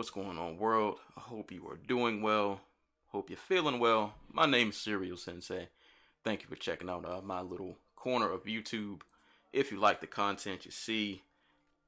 What's 0.00 0.08
going 0.08 0.38
on, 0.38 0.56
world? 0.56 0.96
I 1.14 1.20
hope 1.20 1.52
you 1.52 1.68
are 1.68 1.76
doing 1.76 2.22
well. 2.22 2.62
Hope 3.08 3.28
you're 3.28 3.36
feeling 3.36 3.78
well. 3.78 4.14
My 4.32 4.46
name 4.46 4.70
is 4.70 4.78
Serial 4.78 5.18
Sensei. 5.18 5.68
Thank 6.24 6.40
you 6.40 6.48
for 6.48 6.56
checking 6.56 6.88
out 6.88 7.04
uh, 7.04 7.20
my 7.22 7.42
little 7.42 7.76
corner 7.96 8.32
of 8.32 8.44
YouTube. 8.44 9.02
If 9.52 9.70
you 9.70 9.78
like 9.78 10.00
the 10.00 10.06
content 10.06 10.64
you 10.64 10.70
see, 10.70 11.20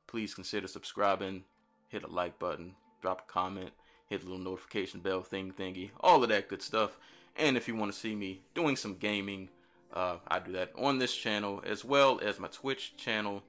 please 0.06 0.34
consider 0.34 0.68
subscribing, 0.68 1.44
hit 1.88 2.02
a 2.02 2.06
like 2.06 2.38
button, 2.38 2.74
drop 3.00 3.22
a 3.26 3.32
comment, 3.32 3.70
hit 4.08 4.20
the 4.20 4.28
little 4.28 4.44
notification 4.44 5.00
bell 5.00 5.22
thing 5.22 5.50
thingy, 5.50 5.88
all 6.00 6.22
of 6.22 6.28
that 6.28 6.50
good 6.50 6.60
stuff. 6.60 6.98
And 7.34 7.56
if 7.56 7.66
you 7.66 7.74
want 7.76 7.94
to 7.94 7.98
see 7.98 8.14
me 8.14 8.42
doing 8.54 8.76
some 8.76 8.96
gaming, 8.96 9.48
uh, 9.90 10.16
I 10.28 10.38
do 10.38 10.52
that 10.52 10.72
on 10.76 10.98
this 10.98 11.16
channel 11.16 11.62
as 11.64 11.82
well 11.82 12.20
as 12.22 12.38
my 12.38 12.48
Twitch 12.48 12.94
channel, 12.98 13.42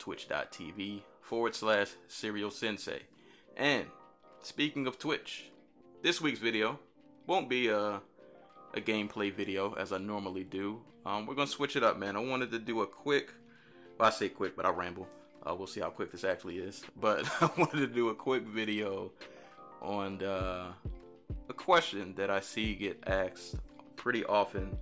twitch.tv 0.00 1.02
forward 1.20 1.54
slash 1.54 1.90
serial 2.08 2.50
sensei. 2.50 3.02
And 3.56 3.86
speaking 4.42 4.86
of 4.86 4.98
Twitch, 4.98 5.50
this 6.02 6.20
week's 6.20 6.38
video 6.38 6.78
won't 7.26 7.48
be 7.48 7.68
a, 7.68 8.00
a 8.74 8.80
gameplay 8.80 9.32
video 9.32 9.74
as 9.74 9.92
I 9.92 9.98
normally 9.98 10.44
do. 10.44 10.80
Um, 11.04 11.26
we're 11.26 11.34
gonna 11.34 11.46
switch 11.46 11.76
it 11.76 11.82
up, 11.82 11.98
man. 11.98 12.16
I 12.16 12.20
wanted 12.20 12.50
to 12.52 12.58
do 12.58 12.82
a 12.82 12.86
quick, 12.86 13.32
well, 13.98 14.08
I 14.08 14.10
say 14.10 14.28
quick, 14.28 14.56
but 14.56 14.66
I 14.66 14.70
ramble. 14.70 15.06
Uh, 15.46 15.54
we'll 15.54 15.66
see 15.66 15.80
how 15.80 15.90
quick 15.90 16.12
this 16.12 16.24
actually 16.24 16.58
is. 16.58 16.82
But 17.00 17.24
I 17.40 17.50
wanted 17.56 17.80
to 17.80 17.86
do 17.86 18.08
a 18.08 18.14
quick 18.14 18.44
video 18.44 19.12
on 19.80 20.22
uh, 20.22 20.72
a 21.48 21.52
question 21.52 22.14
that 22.16 22.30
I 22.30 22.40
see 22.40 22.74
get 22.74 23.02
asked 23.06 23.56
pretty 23.96 24.24
often 24.24 24.76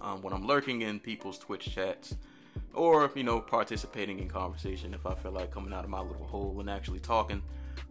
um, 0.00 0.22
when 0.22 0.32
I'm 0.32 0.46
lurking 0.46 0.82
in 0.82 1.00
people's 1.00 1.38
Twitch 1.38 1.74
chats 1.74 2.16
or 2.74 3.10
you 3.14 3.22
know 3.22 3.40
participating 3.40 4.18
in 4.18 4.28
conversation 4.28 4.94
if 4.94 5.06
I 5.06 5.14
feel 5.14 5.32
like 5.32 5.50
coming 5.50 5.72
out 5.72 5.84
of 5.84 5.90
my 5.90 6.00
little 6.00 6.26
hole 6.26 6.56
and 6.60 6.68
actually 6.68 7.00
talking. 7.00 7.42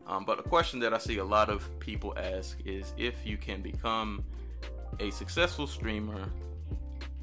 Um, 0.07 0.25
but 0.25 0.39
a 0.39 0.43
question 0.43 0.79
that 0.81 0.93
I 0.93 0.97
see 0.97 1.17
a 1.17 1.25
lot 1.25 1.49
of 1.49 1.67
people 1.79 2.13
ask 2.17 2.57
is 2.65 2.93
if 2.97 3.25
you 3.25 3.37
can 3.37 3.61
become 3.61 4.23
a 4.99 5.11
successful 5.11 5.65
streamer 5.67 6.29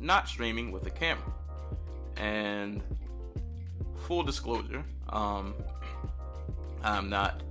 not 0.01 0.29
streaming 0.29 0.73
with 0.73 0.87
a 0.87 0.91
camera. 0.91 1.33
And 2.17 2.83
full 4.07 4.23
disclosure, 4.23 4.85
um, 5.11 5.55
I'm 6.83 7.09
not 7.09 7.43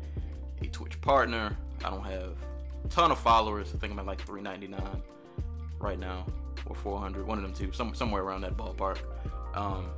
a 0.61 0.67
Twitch 0.67 0.99
partner. 1.01 1.55
I 1.83 1.89
don't 1.89 2.03
have 2.03 2.35
a 2.83 2.87
ton 2.89 3.11
of 3.11 3.19
followers. 3.19 3.71
I 3.73 3.77
think 3.77 3.93
I'm 3.93 3.99
at 3.99 4.05
like 4.05 4.21
399 4.25 5.01
right 5.79 5.99
now 5.99 6.25
or 6.65 6.75
400, 6.75 7.25
one 7.25 7.37
of 7.37 7.43
them 7.43 7.53
two, 7.53 7.71
some, 7.71 7.95
somewhere 7.95 8.21
around 8.21 8.41
that 8.41 8.57
ballpark. 8.57 8.97
Um, 9.53 9.89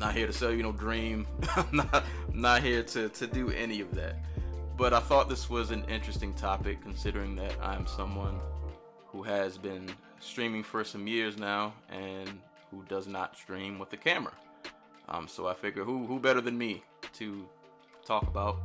not 0.00 0.14
here 0.14 0.26
to 0.26 0.32
sell 0.32 0.50
you 0.50 0.62
no 0.62 0.72
dream. 0.72 1.26
I'm 1.56 1.68
not, 1.72 2.04
I'm 2.32 2.40
not 2.40 2.62
here 2.62 2.82
to, 2.82 3.10
to 3.10 3.26
do 3.26 3.50
any 3.50 3.80
of 3.82 3.94
that. 3.94 4.16
But 4.76 4.94
I 4.94 5.00
thought 5.00 5.28
this 5.28 5.50
was 5.50 5.70
an 5.70 5.84
interesting 5.84 6.32
topic 6.32 6.80
considering 6.82 7.36
that 7.36 7.54
I'm 7.62 7.86
someone 7.86 8.40
who 9.08 9.22
has 9.22 9.58
been 9.58 9.90
streaming 10.18 10.62
for 10.62 10.84
some 10.84 11.06
years 11.06 11.36
now 11.36 11.74
and 11.90 12.40
who 12.70 12.82
does 12.88 13.06
not 13.06 13.36
stream 13.36 13.78
with 13.78 13.90
the 13.90 13.98
camera. 13.98 14.32
Um, 15.10 15.28
so 15.28 15.46
I 15.48 15.54
figure 15.54 15.84
who 15.84 16.06
who 16.06 16.18
better 16.18 16.40
than 16.40 16.56
me 16.56 16.82
to 17.14 17.46
talk 18.06 18.22
about 18.22 18.60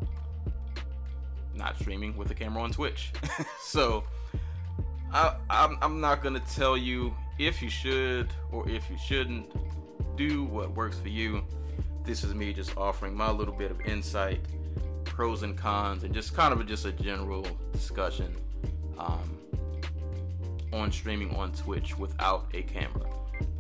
not 1.53 1.78
streaming 1.78 2.16
with 2.16 2.30
the 2.30 2.36
camera 2.36 2.63
on 2.63 2.72
Twitch. 2.72 3.11
so 3.61 4.06
I, 5.11 5.36
I'm, 5.50 5.78
I'm 5.81 6.00
not 6.00 6.23
gonna 6.23 6.44
tell 6.53 6.78
you 6.78 7.13
if 7.39 7.61
you 7.61 7.69
should 7.69 8.30
or 8.52 8.69
if 8.69 8.89
you 8.89 8.97
shouldn't 8.97 9.52
do 10.16 10.44
what 10.45 10.71
works 10.75 10.97
for 10.99 11.09
you. 11.09 11.44
This 12.03 12.23
is 12.23 12.33
me 12.33 12.53
just 12.53 12.77
offering 12.77 13.16
my 13.16 13.31
little 13.31 13.53
bit 13.53 13.71
of 13.71 13.81
insight, 13.81 14.39
pros 15.03 15.44
and 15.44 15.57
cons, 15.57 16.03
and 16.03 16.13
just 16.13 16.35
kind 16.35 16.53
of 16.53 16.66
just 16.67 16.85
a 16.85 16.91
general 16.91 17.45
discussion 17.72 18.35
um, 18.97 19.38
on 20.72 20.91
streaming 20.91 21.35
on 21.35 21.51
Twitch 21.51 21.97
without 21.97 22.47
a 22.53 22.62
camera. 22.63 23.09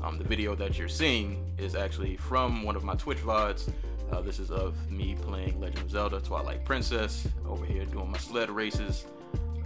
Um, 0.01 0.17
the 0.17 0.23
video 0.23 0.55
that 0.55 0.77
you're 0.77 0.87
seeing 0.87 1.51
is 1.57 1.75
actually 1.75 2.17
from 2.17 2.63
one 2.63 2.75
of 2.75 2.83
my 2.83 2.95
Twitch 2.95 3.19
VODs. 3.19 3.71
Uh, 4.11 4.21
this 4.21 4.39
is 4.39 4.51
of 4.51 4.89
me 4.91 5.15
playing 5.19 5.59
Legend 5.59 5.79
of 5.79 5.89
Zelda 5.89 6.19
Twilight 6.21 6.63
Princess 6.63 7.27
over 7.47 7.65
here 7.65 7.85
doing 7.85 8.11
my 8.11 8.17
sled 8.17 8.49
races. 8.51 9.05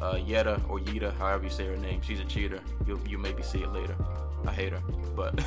Uh, 0.01 0.17
Yetta 0.25 0.61
or 0.69 0.79
Yeta, 0.79 1.13
however 1.17 1.43
you 1.43 1.49
say 1.49 1.65
her 1.65 1.75
name, 1.75 2.01
she's 2.01 2.21
a 2.21 2.25
cheater. 2.25 2.61
You'll, 2.87 3.05
you 3.05 3.17
maybe 3.17 3.43
see 3.43 3.61
it 3.61 3.73
later. 3.73 3.97
I 4.45 4.51
hate 4.51 4.73
her, 4.73 4.81
but 5.15 5.39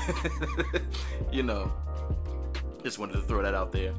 you 1.32 1.42
know, 1.42 1.72
just 2.82 2.98
wanted 2.98 3.14
to 3.14 3.22
throw 3.22 3.42
that 3.42 3.54
out 3.54 3.72
there. 3.72 3.92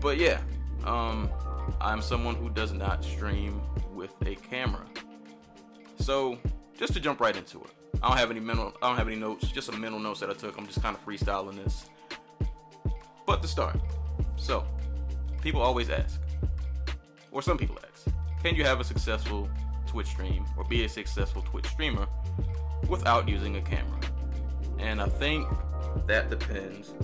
But 0.00 0.18
yeah, 0.18 0.40
um, 0.84 1.30
I'm 1.80 2.02
someone 2.02 2.34
who 2.34 2.50
does 2.50 2.72
not 2.72 3.04
stream 3.04 3.60
with 3.94 4.10
a 4.26 4.34
camera. 4.34 4.84
So 6.00 6.38
just 6.78 6.94
to 6.94 7.00
jump 7.00 7.20
right 7.20 7.36
into 7.36 7.58
it, 7.62 7.70
I 8.02 8.08
don't 8.08 8.18
have 8.18 8.30
any 8.30 8.40
mental, 8.40 8.74
I 8.82 8.88
don't 8.88 8.96
have 8.96 9.08
any 9.08 9.16
notes, 9.16 9.48
just 9.48 9.66
some 9.66 9.80
mental 9.80 10.00
notes 10.00 10.20
that 10.20 10.30
I 10.30 10.34
took. 10.34 10.56
I'm 10.56 10.66
just 10.66 10.82
kind 10.82 10.96
of 10.96 11.04
freestyling 11.04 11.62
this. 11.62 11.86
But 13.26 13.42
to 13.42 13.48
start, 13.48 13.78
so 14.36 14.64
people 15.42 15.60
always 15.60 15.90
ask, 15.90 16.20
or 17.30 17.42
some 17.42 17.58
people 17.58 17.78
ask, 17.92 18.08
can 18.42 18.54
you 18.54 18.64
have 18.64 18.80
a 18.80 18.84
successful 18.84 19.48
Twitch 19.86 20.06
stream 20.06 20.44
or 20.56 20.64
be 20.64 20.84
a 20.84 20.88
successful 20.88 21.42
Twitch 21.42 21.66
streamer 21.66 22.06
without 22.88 23.28
using 23.28 23.56
a 23.56 23.60
camera? 23.60 23.97
And 24.78 25.00
I 25.00 25.08
think 25.08 25.48
that 26.06 26.30
depends 26.30 26.94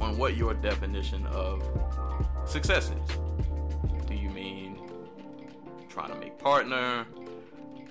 on 0.00 0.16
what 0.16 0.36
your 0.36 0.54
definition 0.54 1.26
of 1.26 1.62
success 2.46 2.90
is. 2.90 3.16
Do 4.06 4.14
you 4.14 4.30
mean 4.30 4.78
trying 5.88 6.12
to 6.12 6.18
make 6.18 6.38
partner, 6.38 7.06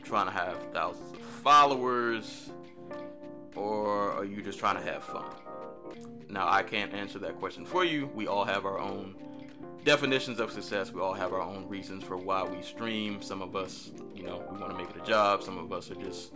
trying 0.03 0.25
to 0.25 0.31
have 0.31 0.57
thousands 0.73 1.13
of 1.13 1.21
followers, 1.21 2.49
or 3.55 4.11
are 4.13 4.25
you 4.25 4.41
just 4.41 4.59
trying 4.59 4.75
to 4.77 4.81
have 4.81 5.03
fun? 5.03 5.31
Now, 6.29 6.47
I 6.47 6.63
can't 6.63 6.93
answer 6.93 7.19
that 7.19 7.39
question 7.39 7.65
for 7.65 7.83
you. 7.83 8.07
We 8.13 8.27
all 8.27 8.45
have 8.45 8.65
our 8.65 8.79
own 8.79 9.15
definitions 9.83 10.39
of 10.39 10.51
success. 10.51 10.91
We 10.91 11.01
all 11.01 11.13
have 11.13 11.33
our 11.33 11.41
own 11.41 11.67
reasons 11.67 12.03
for 12.03 12.17
why 12.17 12.43
we 12.43 12.61
stream. 12.61 13.21
Some 13.21 13.41
of 13.41 13.55
us, 13.55 13.91
you 14.13 14.23
know, 14.23 14.43
we 14.51 14.59
want 14.59 14.71
to 14.71 14.77
make 14.77 14.89
it 14.89 15.01
a 15.01 15.05
job. 15.05 15.43
Some 15.43 15.57
of 15.57 15.71
us 15.73 15.89
are 15.89 15.95
just 15.95 16.33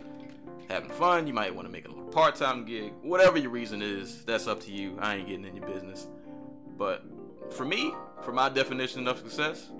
having 0.68 0.90
fun. 0.90 1.26
You 1.26 1.34
might 1.34 1.54
want 1.54 1.66
to 1.66 1.72
make 1.72 1.86
a 1.86 1.88
little 1.88 2.04
part 2.04 2.36
time 2.36 2.64
gig. 2.64 2.92
Whatever 3.02 3.38
your 3.38 3.50
reason 3.50 3.82
is, 3.82 4.24
that's 4.24 4.46
up 4.46 4.60
to 4.60 4.72
you. 4.72 4.96
I 5.00 5.16
ain't 5.16 5.28
getting 5.28 5.44
in 5.44 5.56
your 5.56 5.66
business. 5.66 6.06
But 6.76 7.04
for 7.50 7.64
me, 7.64 7.92
for 8.22 8.32
my 8.32 8.48
definition 8.48 9.06
of 9.06 9.18
success, 9.18 9.70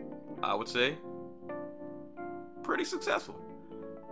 I 0.43 0.55
would 0.55 0.69
say 0.69 0.97
pretty 2.63 2.85
successful. 2.85 3.41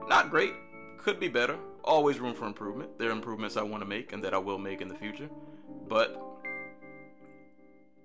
Not 0.09 0.31
great, 0.31 0.53
could 0.99 1.21
be 1.21 1.29
better. 1.29 1.59
Always 1.85 2.21
room 2.21 2.35
for 2.35 2.47
improvement. 2.47 2.99
There 2.99 3.09
are 3.09 3.13
improvements 3.13 3.57
I 3.57 3.63
want 3.63 3.83
to 3.83 3.89
make 3.89 4.13
and 4.13 4.23
that 4.25 4.35
I 4.35 4.39
will 4.39 4.59
make 4.59 4.81
in 4.81 4.89
the 4.89 4.95
future. 4.95 5.29
But 5.89 6.21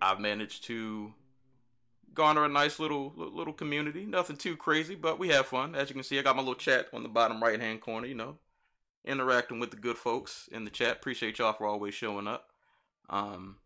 I've 0.01 0.19
managed 0.19 0.63
to 0.65 1.13
garner 2.13 2.45
a 2.45 2.49
nice 2.49 2.79
little 2.79 3.13
little 3.15 3.53
community. 3.53 4.05
Nothing 4.05 4.37
too 4.37 4.55
crazy, 4.55 4.95
but 4.95 5.19
we 5.19 5.29
have 5.29 5.45
fun. 5.45 5.75
As 5.75 5.89
you 5.89 5.93
can 5.93 6.03
see, 6.03 6.17
I 6.17 6.23
got 6.23 6.35
my 6.35 6.41
little 6.41 6.55
chat 6.55 6.87
on 6.93 7.03
the 7.03 7.09
bottom 7.09 7.41
right 7.41 7.59
hand 7.59 7.81
corner. 7.81 8.07
You 8.07 8.15
know, 8.15 8.37
interacting 9.05 9.59
with 9.59 9.71
the 9.71 9.77
good 9.77 9.97
folks 9.97 10.49
in 10.51 10.65
the 10.65 10.71
chat. 10.71 10.97
Appreciate 10.97 11.39
y'all 11.39 11.53
for 11.53 11.67
always 11.67 11.93
showing 11.93 12.27
up. 12.27 12.49
Um, 13.09 13.57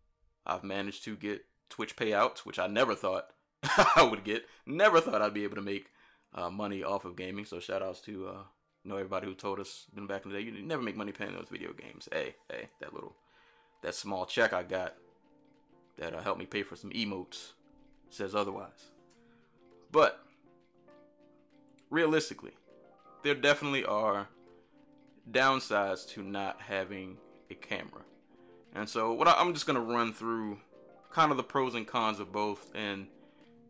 I've 0.46 0.64
managed 0.64 1.04
to 1.04 1.16
get 1.16 1.44
Twitch 1.68 1.96
payouts, 1.96 2.40
which 2.40 2.58
I 2.58 2.66
never 2.66 2.94
thought 2.94 3.28
I 3.96 4.08
would 4.08 4.24
get. 4.24 4.44
Never 4.66 5.00
thought 5.00 5.22
I'd 5.22 5.34
be 5.34 5.44
able 5.44 5.56
to 5.56 5.62
make 5.62 5.86
uh, 6.34 6.50
money 6.50 6.82
off 6.82 7.04
of 7.04 7.16
gaming. 7.16 7.44
So 7.44 7.60
shout 7.60 7.82
outs 7.82 8.00
to 8.02 8.28
uh, 8.28 8.42
you 8.84 8.90
know 8.90 8.96
everybody 8.96 9.26
who 9.26 9.34
told 9.34 9.60
us 9.60 9.86
back 10.08 10.24
in 10.24 10.32
the 10.32 10.38
day 10.38 10.44
you 10.44 10.62
never 10.62 10.82
make 10.82 10.96
money 10.96 11.12
playing 11.12 11.34
those 11.34 11.48
video 11.50 11.72
games. 11.72 12.08
Hey, 12.12 12.36
hey, 12.50 12.68
that 12.80 12.94
little 12.94 13.16
that 13.82 13.94
small 13.94 14.26
check 14.26 14.52
I 14.52 14.62
got 14.62 14.94
that 15.98 16.14
uh, 16.14 16.22
helped 16.22 16.38
me 16.38 16.46
pay 16.46 16.62
for 16.62 16.76
some 16.76 16.90
emotes 16.90 17.52
says 18.12 18.34
otherwise. 18.34 18.90
But 19.90 20.24
realistically, 21.90 22.52
there 23.22 23.34
definitely 23.34 23.84
are 23.84 24.28
downsides 25.30 26.08
to 26.10 26.22
not 26.22 26.60
having 26.60 27.16
a 27.50 27.54
camera. 27.54 28.02
And 28.74 28.88
so 28.88 29.12
what 29.12 29.28
I, 29.28 29.34
I'm 29.38 29.52
just 29.54 29.66
going 29.66 29.76
to 29.76 29.82
run 29.82 30.12
through 30.12 30.58
kind 31.10 31.30
of 31.30 31.36
the 31.36 31.42
pros 31.42 31.74
and 31.74 31.86
cons 31.86 32.20
of 32.20 32.32
both 32.32 32.70
and 32.74 33.06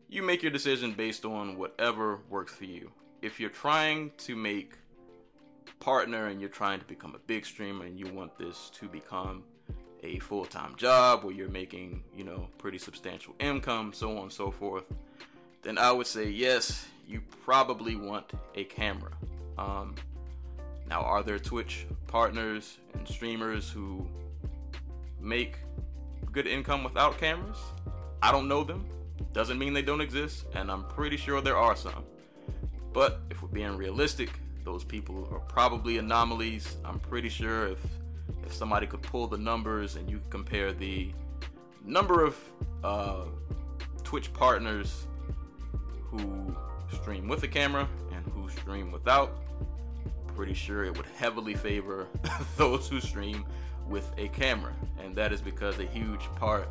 you 0.09 0.23
make 0.23 0.43
your 0.43 0.53
decision 0.53 0.93
based 0.93 1.25
on 1.25 1.57
whatever 1.57 2.21
works 2.29 2.55
for 2.55 2.67
you. 2.67 2.93
If 3.23 3.41
you're 3.41 3.51
trying 3.51 4.13
to 4.19 4.37
make 4.37 4.75
partner 5.81 6.27
and 6.27 6.41
you're 6.41 6.51
trying 6.51 6.79
to 6.79 6.85
become 6.85 7.15
a 7.15 7.19
big 7.21 7.47
streamer 7.47 7.87
and 7.87 7.99
you 7.99 8.13
want 8.13 8.37
this 8.37 8.71
to 8.75 8.89
become 8.89 9.43
a 10.03 10.19
full 10.19 10.45
time 10.45 10.75
job 10.77 11.25
where 11.25 11.33
you're 11.33 11.49
making, 11.49 12.03
you 12.17 12.25
know, 12.25 12.49
pretty 12.59 12.79
substantial 12.79 13.35
income, 13.41 13.93
so 13.93 14.17
on 14.17 14.25
and 14.25 14.33
so 14.33 14.51
forth, 14.51 14.85
then 15.63 15.79
I 15.79 15.91
would 15.93 16.07
say 16.07 16.29
yes, 16.29 16.87
you 17.09 17.23
probably 17.45 17.97
want 17.97 18.31
a 18.55 18.65
camera. 18.65 19.13
Um, 19.59 19.95
now, 20.93 21.01
are 21.01 21.23
there 21.23 21.39
Twitch 21.39 21.87
partners 22.07 22.77
and 22.93 23.09
streamers 23.09 23.71
who 23.71 24.07
make 25.19 25.57
good 26.31 26.47
income 26.47 26.85
without 26.85 27.17
cameras? 27.17 27.57
I 28.21 28.31
don't 28.31 28.47
know 28.47 28.63
them. 28.63 28.85
Doesn't 29.33 29.59
mean 29.59 29.73
they 29.73 29.81
don't 29.81 30.03
exist, 30.03 30.45
and 30.55 30.71
I'm 30.71 30.85
pretty 30.85 31.17
sure 31.17 31.41
there 31.41 31.57
are 31.57 31.75
some. 31.77 32.05
But 32.93 33.21
if 33.31 33.41
we're 33.41 33.49
being 33.49 33.75
realistic, 33.79 34.29
those 34.65 34.85
people 34.85 35.27
are 35.33 35.39
probably 35.39 35.97
anomalies. 35.97 36.77
I'm 36.85 36.99
pretty 36.99 37.31
sure 37.31 37.69
if 37.69 37.79
if 38.45 38.53
somebody 38.53 38.87
could 38.87 39.01
pull 39.01 39.27
the 39.27 39.39
numbers 39.39 39.97
and 39.97 40.11
you 40.11 40.21
compare 40.29 40.75
the 40.75 41.11
number 41.83 42.23
of 42.23 42.37
uh, 42.85 43.25
Twitch 44.05 44.31
partners 44.35 45.07
who 46.11 46.55
stream 46.93 47.29
with 47.29 47.43
a 47.45 47.49
camera 47.49 47.89
and 48.15 48.27
who 48.35 48.51
stream 48.51 48.93
without, 48.93 49.39
pretty 50.35 50.55
sure 50.55 50.85
it 50.85 50.97
would 50.97 51.07
heavily 51.17 51.55
favor 51.55 52.09
those 52.57 52.89
who 52.89 53.01
stream 53.01 53.45
with 53.89 54.11
a 54.19 54.29
camera. 54.29 54.73
And 55.03 55.15
that 55.15 55.33
is 55.33 55.41
because 55.41 55.79
a 55.79 55.87
huge 55.87 56.23
part 56.37 56.69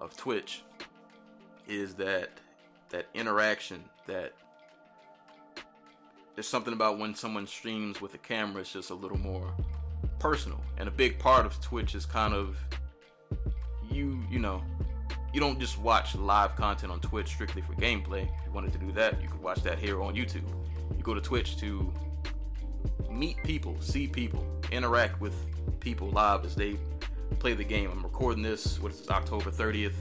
of 0.00 0.16
Twitch 0.16 0.62
is 1.68 1.94
that 1.94 2.30
that 2.90 3.06
interaction 3.14 3.82
that 4.06 4.32
there's 6.34 6.48
something 6.48 6.72
about 6.72 6.98
when 6.98 7.14
someone 7.14 7.46
streams 7.46 8.00
with 8.00 8.14
a 8.14 8.18
camera 8.18 8.60
it's 8.60 8.72
just 8.72 8.90
a 8.90 8.94
little 8.94 9.18
more 9.18 9.52
personal. 10.18 10.60
And 10.78 10.88
a 10.88 10.90
big 10.90 11.18
part 11.18 11.46
of 11.46 11.60
twitch 11.60 11.94
is 11.94 12.06
kind 12.06 12.34
of 12.34 12.56
you 13.90 14.22
you 14.30 14.38
know 14.38 14.62
you 15.32 15.40
don't 15.40 15.58
just 15.58 15.78
watch 15.78 16.14
live 16.14 16.54
content 16.56 16.92
on 16.92 17.00
twitch 17.00 17.28
strictly 17.28 17.62
for 17.62 17.74
gameplay. 17.74 18.24
If 18.24 18.46
you 18.46 18.52
wanted 18.52 18.72
to 18.72 18.78
do 18.78 18.92
that 18.92 19.20
you 19.22 19.28
could 19.28 19.42
watch 19.42 19.62
that 19.62 19.78
here 19.78 20.02
on 20.02 20.14
youtube. 20.14 20.46
You 20.96 21.02
go 21.02 21.14
to 21.14 21.20
twitch 21.20 21.56
to 21.58 21.92
meet 23.10 23.36
people 23.44 23.76
see 23.80 24.06
people 24.06 24.44
interact 24.70 25.20
with 25.20 25.34
people 25.80 26.08
live 26.10 26.44
as 26.44 26.54
they 26.54 26.76
play 27.38 27.54
the 27.54 27.64
game 27.64 27.90
i'm 27.90 28.02
recording 28.02 28.42
this 28.42 28.80
what 28.80 28.92
is 28.92 29.08
october 29.10 29.50
30th 29.50 29.92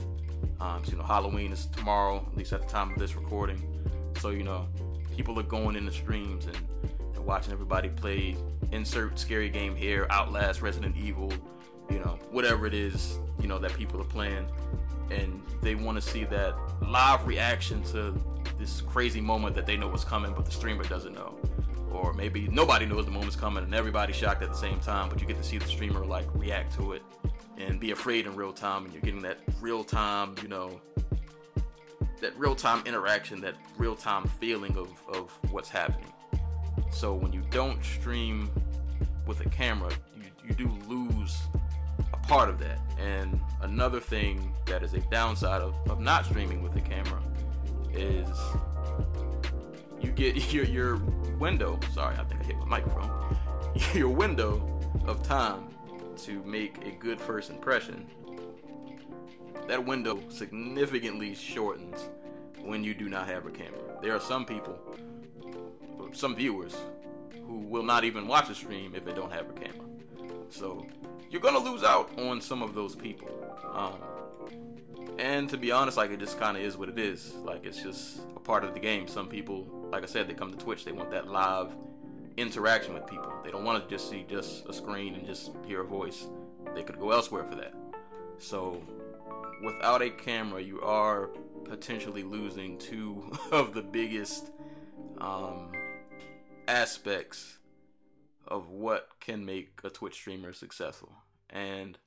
um, 0.60 0.84
so, 0.84 0.92
you 0.92 0.98
know 0.98 1.04
halloween 1.04 1.52
is 1.52 1.66
tomorrow 1.68 2.26
at 2.32 2.38
least 2.38 2.54
at 2.54 2.62
the 2.62 2.68
time 2.68 2.92
of 2.92 3.00
this 3.00 3.16
recording 3.16 3.62
so 4.20 4.30
you 4.30 4.44
know 4.44 4.68
people 5.16 5.38
are 5.40 5.44
going 5.44 5.76
in 5.76 5.86
the 5.86 5.92
streams 5.92 6.46
and, 6.46 6.58
watching 7.26 7.54
everybody 7.54 7.88
play 7.88 8.36
insert 8.72 9.18
scary 9.20 9.50
game 9.50 9.76
here, 9.76 10.08
Outlast, 10.10 10.62
Resident 10.62 10.96
Evil, 10.98 11.32
you 11.90 12.00
know, 12.00 12.18
whatever 12.32 12.66
it 12.66 12.74
is, 12.74 13.20
you 13.40 13.48
know, 13.48 13.60
that 13.60 13.74
people 13.74 14.02
are 14.02 14.06
playing. 14.06 14.48
And 15.10 15.42
they 15.62 15.76
want 15.76 16.02
to 16.02 16.02
see 16.02 16.24
that 16.26 16.56
live 16.82 17.28
reaction 17.28 17.84
to 17.92 18.14
this 18.58 18.82
crazy 18.82 19.22
moment 19.22 19.56
that 19.56 19.66
they 19.66 19.76
know 19.76 19.94
is 19.94 20.04
coming, 20.04 20.34
but 20.34 20.46
the 20.46 20.52
streamer 20.52 20.84
doesn't 20.84 21.14
know. 21.14 21.36
Or 21.92 22.14
maybe 22.14 22.48
nobody 22.48 22.86
knows 22.86 23.06
the 23.06 23.12
moment's 23.12 23.36
coming 23.36 23.64
and 23.64 23.76
everybody's 23.76 24.16
shocked 24.16 24.42
at 24.42 24.50
the 24.50 24.58
same 24.58 24.80
time, 24.80 25.10
but 25.10 25.20
you 25.22 25.28
get 25.28 25.38
to 25.38 25.44
see 25.44 25.58
the 25.58 25.68
streamer 25.68 26.06
like 26.06 26.26
react 26.34 26.76
to 26.78 26.94
it 26.94 27.02
and 27.58 27.80
be 27.80 27.92
afraid 27.92 28.26
in 28.26 28.36
real 28.36 28.54
time, 28.54 28.86
and 28.86 28.94
you're 28.94 29.02
getting 29.02 29.22
that 29.22 29.40
real 29.60 29.84
time, 29.84 30.36
you 30.42 30.48
know, 30.48 30.82
that 32.22 32.38
real 32.38 32.56
time 32.56 32.82
interaction, 32.86 33.42
that 33.42 33.56
real 33.78 33.96
time 33.96 34.28
feeling 34.40 34.78
of, 34.78 34.90
of 35.14 35.32
what's 35.52 35.70
happening. 35.70 36.12
So 36.92 37.14
when 37.14 37.34
you 37.34 37.42
don't 37.50 37.84
stream 37.84 38.50
with 39.26 39.46
a 39.46 39.50
camera, 39.50 39.92
you, 40.16 40.24
you 40.48 40.56
do 40.56 40.70
lose 40.88 41.38
a 42.14 42.18
part 42.18 42.50
of 42.50 42.60
that. 42.60 42.80
And 43.00 43.40
another 43.62 44.00
thing 44.00 44.54
that 44.66 44.84
is 44.84 44.94
a 44.94 45.00
downside 45.00 45.62
of, 45.62 45.76
of 45.90 46.00
not 46.00 46.26
streaming 46.26 46.62
with 46.62 46.76
a 46.76 46.82
camera 46.82 47.22
is 47.94 48.28
you 50.02 50.12
get 50.12 50.54
your 50.54 50.66
your 50.66 50.98
window. 51.40 51.80
Sorry, 51.94 52.16
I 52.18 52.24
think 52.24 52.42
I 52.42 52.44
hit 52.46 52.58
my 52.60 52.66
microphone. 52.66 53.38
Your 53.94 54.10
window 54.10 54.62
of 55.06 55.24
time 55.24 55.70
to 56.24 56.44
make 56.44 56.86
a 56.86 56.92
good 56.92 57.22
first 57.22 57.50
impression 57.50 58.06
that 59.72 59.86
window 59.86 60.20
significantly 60.28 61.34
shortens 61.34 62.10
when 62.62 62.84
you 62.84 62.94
do 62.94 63.08
not 63.08 63.28
have 63.28 63.46
a 63.46 63.50
camera. 63.50 63.80
There 64.02 64.14
are 64.14 64.20
some 64.20 64.46
people, 64.46 64.78
some 66.12 66.36
viewers, 66.36 66.76
who 67.48 67.60
will 67.60 67.84
not 67.84 68.04
even 68.04 68.28
watch 68.28 68.50
a 68.50 68.56
stream 68.56 68.94
if 68.96 69.06
they 69.06 69.14
don't 69.14 69.32
have 69.32 69.50
a 69.50 69.54
camera. 69.54 69.88
So 70.50 70.86
you're 71.30 71.42
gonna 71.42 71.60
lose 71.60 71.84
out 71.84 72.12
on 72.20 72.42
some 72.42 72.62
of 72.62 72.76
those 72.76 72.96
people. 72.96 73.30
Um, 73.74 73.96
and 75.18 75.50
to 75.50 75.58
be 75.58 75.72
honest, 75.72 75.96
like 75.96 76.12
it 76.12 76.20
just 76.20 76.38
kind 76.38 76.58
of 76.58 76.64
is 76.64 76.76
what 76.76 76.90
it 76.90 77.00
is. 77.00 77.34
Like 77.36 77.66
it's 77.66 77.82
just 77.82 78.20
a 78.36 78.40
part 78.40 78.66
of 78.66 78.74
the 78.74 78.80
game. 78.80 79.08
Some 79.08 79.30
people, 79.30 79.66
like 79.92 80.04
I 80.04 80.06
said, 80.06 80.28
they 80.28 80.34
come 80.34 80.52
to 80.52 80.58
Twitch. 80.58 80.86
They 80.86 80.92
want 80.92 81.12
that 81.12 81.28
live 81.28 81.76
interaction 82.38 82.94
with 82.94 83.06
people. 83.08 83.32
They 83.44 83.52
don't 83.52 83.66
want 83.66 83.84
to 83.84 83.90
just 83.90 84.10
see 84.10 84.26
just 84.28 84.66
a 84.68 84.74
screen 84.74 85.16
and 85.16 85.26
just 85.26 85.52
hear 85.66 85.82
a 85.82 85.86
voice. 85.86 86.28
They 86.74 86.84
could 86.84 87.00
go 87.00 87.12
elsewhere 87.12 87.44
for 87.44 87.56
that. 87.56 87.74
So 88.38 88.82
without 89.64 90.02
a 90.02 90.10
camera, 90.10 90.62
you 90.62 90.82
are 90.82 91.28
potentially 91.66 92.24
losing 92.24 92.78
two 92.78 93.32
of 93.52 93.74
the 93.74 93.82
biggest 93.82 94.52
um, 95.20 95.72
aspects 96.68 97.60
of 98.48 98.70
what 98.70 99.10
can 99.20 99.46
make 99.46 99.80
a 99.84 99.90
Twitch 99.90 100.16
streamer 100.16 100.54
successful. 100.54 101.14
And 101.50 101.98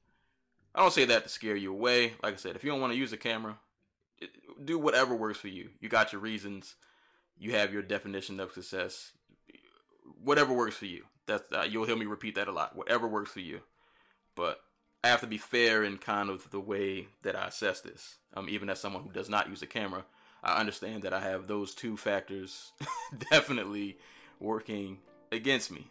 I 0.74 0.80
don't 0.80 0.92
say 0.92 1.04
that 1.04 1.24
to 1.24 1.28
scare 1.28 1.56
you 1.56 1.72
away. 1.72 2.14
Like 2.22 2.34
I 2.34 2.36
said, 2.36 2.56
if 2.56 2.64
you 2.64 2.70
don't 2.70 2.80
want 2.80 2.92
to 2.92 2.98
use 2.98 3.12
a 3.12 3.16
camera, 3.16 3.58
do 4.62 4.78
whatever 4.78 5.14
works 5.14 5.38
for 5.38 5.48
you. 5.48 5.70
You 5.80 5.88
got 5.88 6.12
your 6.12 6.20
reasons. 6.20 6.74
You 7.38 7.52
have 7.52 7.72
your 7.72 7.82
definition 7.82 8.40
of 8.40 8.52
success. 8.52 9.12
Whatever 10.22 10.52
works 10.52 10.76
for 10.76 10.86
you. 10.86 11.04
That's 11.26 11.50
uh, 11.52 11.66
you'll 11.68 11.86
hear 11.86 11.96
me 11.96 12.06
repeat 12.06 12.34
that 12.36 12.48
a 12.48 12.52
lot. 12.52 12.76
Whatever 12.76 13.08
works 13.08 13.30
for 13.30 13.40
you. 13.40 13.60
But 14.34 14.60
I 15.02 15.08
have 15.08 15.20
to 15.20 15.26
be 15.26 15.38
fair 15.38 15.84
in 15.84 15.98
kind 15.98 16.30
of 16.30 16.50
the 16.50 16.60
way 16.60 17.08
that 17.22 17.36
I 17.36 17.48
assess 17.48 17.80
this. 17.80 18.16
Um, 18.34 18.48
even 18.48 18.68
as 18.70 18.80
someone 18.80 19.02
who 19.02 19.12
does 19.12 19.28
not 19.28 19.48
use 19.48 19.62
a 19.62 19.66
camera, 19.66 20.04
I 20.42 20.58
understand 20.58 21.02
that 21.02 21.12
I 21.12 21.20
have 21.20 21.46
those 21.46 21.74
two 21.74 21.96
factors 21.96 22.72
definitely 23.30 23.98
working 24.40 24.98
against 25.30 25.70
me. 25.70 25.88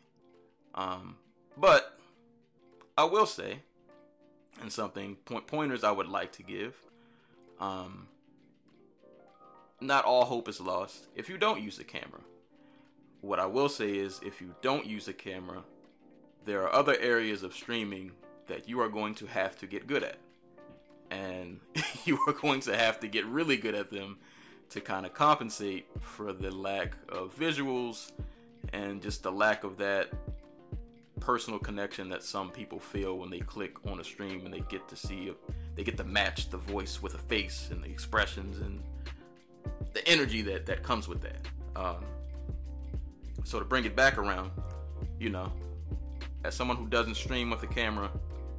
Um, 0.76 1.18
but 1.58 1.98
I 2.98 3.06
will 3.06 3.26
say, 3.26 3.60
and 4.62 4.72
something 4.72 5.16
point 5.26 5.48
pointers 5.48 5.84
I 5.84 5.92
would 5.92 6.08
like 6.08 6.32
to 6.34 6.44
give. 6.44 6.76
Um, 7.60 8.08
not 9.84 10.06
all 10.06 10.26
hope 10.26 10.48
is 10.48 10.60
lost 10.60 11.08
if 11.16 11.30
you 11.30 11.38
don't 11.38 11.62
use 11.62 11.80
a 11.80 11.84
camera. 11.84 12.22
What 13.22 13.40
I 13.40 13.46
will 13.46 13.70
say 13.70 13.98
is, 13.98 14.20
if 14.26 14.42
you 14.42 14.54
don't 14.62 14.86
use 14.86 15.08
a 15.08 15.14
camera, 15.14 15.64
there 16.46 16.62
are 16.64 16.74
other 16.74 16.98
areas 17.00 17.44
of 17.44 17.54
streaming 17.54 18.12
that 18.48 18.68
you 18.68 18.82
are 18.82 18.90
going 18.90 19.16
to 19.16 19.26
have 19.28 19.58
to 19.60 19.68
get 19.68 19.88
good 19.88 20.04
at. 20.04 20.18
And 21.10 21.60
you 22.06 22.20
are 22.28 22.34
going 22.34 22.60
to 22.62 22.76
have 22.76 23.00
to 23.00 23.08
get 23.08 23.26
really 23.26 23.58
good 23.58 23.76
at 23.76 23.90
them 23.90 24.18
to 24.72 24.82
kind 24.82 25.06
of 25.06 25.14
compensate 25.14 25.86
for 26.02 26.34
the 26.34 26.52
lack 26.52 26.96
of 27.10 27.38
visuals 27.38 28.12
and 28.74 29.02
just 29.02 29.24
the 29.24 29.32
lack 29.32 29.64
of 29.64 29.78
that 29.78 30.10
personal 31.20 31.60
connection 31.60 32.10
that 32.10 32.24
some 32.24 32.50
people 32.50 32.80
feel 32.80 33.18
when 33.18 33.30
they 33.30 33.40
click 33.40 33.74
on 33.88 34.00
a 34.00 34.04
stream 34.04 34.44
and 34.46 34.54
they 34.54 34.60
get 34.62 34.86
to 34.90 34.96
see 34.96 35.32
they 35.76 35.84
get 35.84 35.96
to 35.96 36.04
match 36.04 36.50
the 36.50 36.58
voice 36.58 37.02
with 37.02 37.14
a 37.14 37.18
face 37.18 37.70
and 37.72 37.82
the 37.84 37.88
expressions 37.88 38.60
and 38.60 38.84
the 39.92 40.08
energy 40.08 40.42
that 40.42 40.66
that 40.66 40.84
comes 40.84 41.08
with 41.08 41.22
that 41.22 41.48
um, 41.76 42.04
so 43.44 43.60
to 43.60 43.66
bring 43.66 43.86
it 43.86 43.96
back 43.96 44.18
around 44.18 44.52
you 45.20 45.30
know 45.30 45.52
as 46.44 46.56
someone 46.56 46.78
who 46.78 46.88
doesn't 46.88 47.16
stream 47.16 47.50
with 47.50 47.64
a 47.64 47.68
camera 47.68 48.10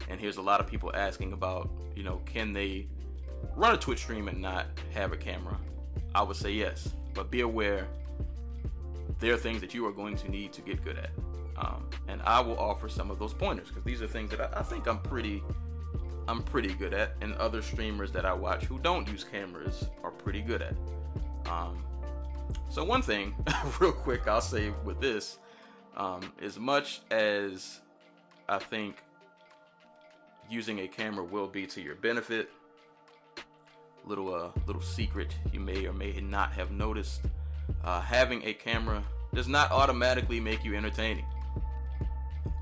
and 0.09 0.21
here's 0.21 0.37
a 0.37 0.43
lot 0.43 0.61
of 0.61 0.67
people 0.67 0.91
asking 0.95 1.33
about, 1.33 1.71
you 1.97 2.03
know, 2.03 2.21
can 2.27 2.53
they 2.53 2.89
run 3.57 3.75
a 3.75 3.79
Twitch 3.79 4.01
stream 4.01 4.29
and 4.29 4.41
not 4.41 4.67
have 4.93 5.13
a 5.13 5.17
camera? 5.17 5.57
I 6.15 6.23
would 6.23 6.37
say 6.37 6.53
yes, 6.53 6.91
but 7.15 7.31
be 7.31 7.41
aware 7.41 7.87
there 9.21 9.35
are 9.35 9.39
things 9.39 9.61
that 9.61 9.73
you 9.73 9.87
are 9.87 9.93
going 9.93 10.17
to 10.17 10.31
need 10.31 10.53
to 10.53 10.61
get 10.61 10.85
good 10.85 10.99
at. 10.99 11.11
Um, 11.57 11.89
and 12.09 12.21
I 12.23 12.41
will 12.41 12.59
offer 12.59 12.89
some 12.89 13.11
of 13.11 13.19
those 13.19 13.33
pointers 13.33 13.69
because 13.69 13.85
these 13.85 14.03
are 14.03 14.09
things 14.09 14.31
that 14.31 14.41
I, 14.41 14.61
I, 14.61 14.63
think 14.63 14.89
I'm 14.89 14.99
pretty, 14.99 15.43
I'm 16.27 16.43
pretty 16.43 16.75
good 16.75 16.93
at, 16.93 17.15
and 17.21 17.33
other 17.35 17.63
streamers 17.63 18.11
that 18.13 18.27
I 18.27 18.33
watch 18.33 18.65
who 18.65 18.79
don't 18.81 19.09
use 19.09 19.25
cameras 19.25 19.87
are 20.03 20.11
pretty 20.11 20.43
good 20.43 20.63
at. 20.63 20.75
Um, 21.51 21.85
so 22.71 22.85
one 22.85 23.03
thing, 23.03 23.35
real 23.81 23.93
quick, 23.93 24.27
I'll 24.27 24.41
say 24.41 24.73
with 24.85 25.01
this, 25.01 25.39
um, 25.97 26.21
as 26.43 26.59
much 26.59 27.01
as 27.11 27.81
I 28.49 28.59
think 28.59 28.97
using 30.51 30.81
a 30.81 30.89
camera 30.89 31.25
will 31.25 31.47
be 31.47 31.67
to 31.69 31.81
your 31.81 31.95
benefit. 31.97 32.51
Little 34.07 34.35
uh, 34.35 34.51
little 34.67 34.83
secret 34.83 35.35
you 35.53 35.61
may 35.61 35.87
or 35.87 35.93
may 35.93 36.13
not 36.21 36.53
have 36.53 36.71
noticed: 36.71 37.23
uh, 37.85 38.01
having 38.01 38.45
a 38.45 38.53
camera 38.53 39.03
does 39.33 39.49
not 39.49 39.71
automatically 39.71 40.41
make 40.41 40.63
you 40.63 40.77
entertaining. 40.77 41.25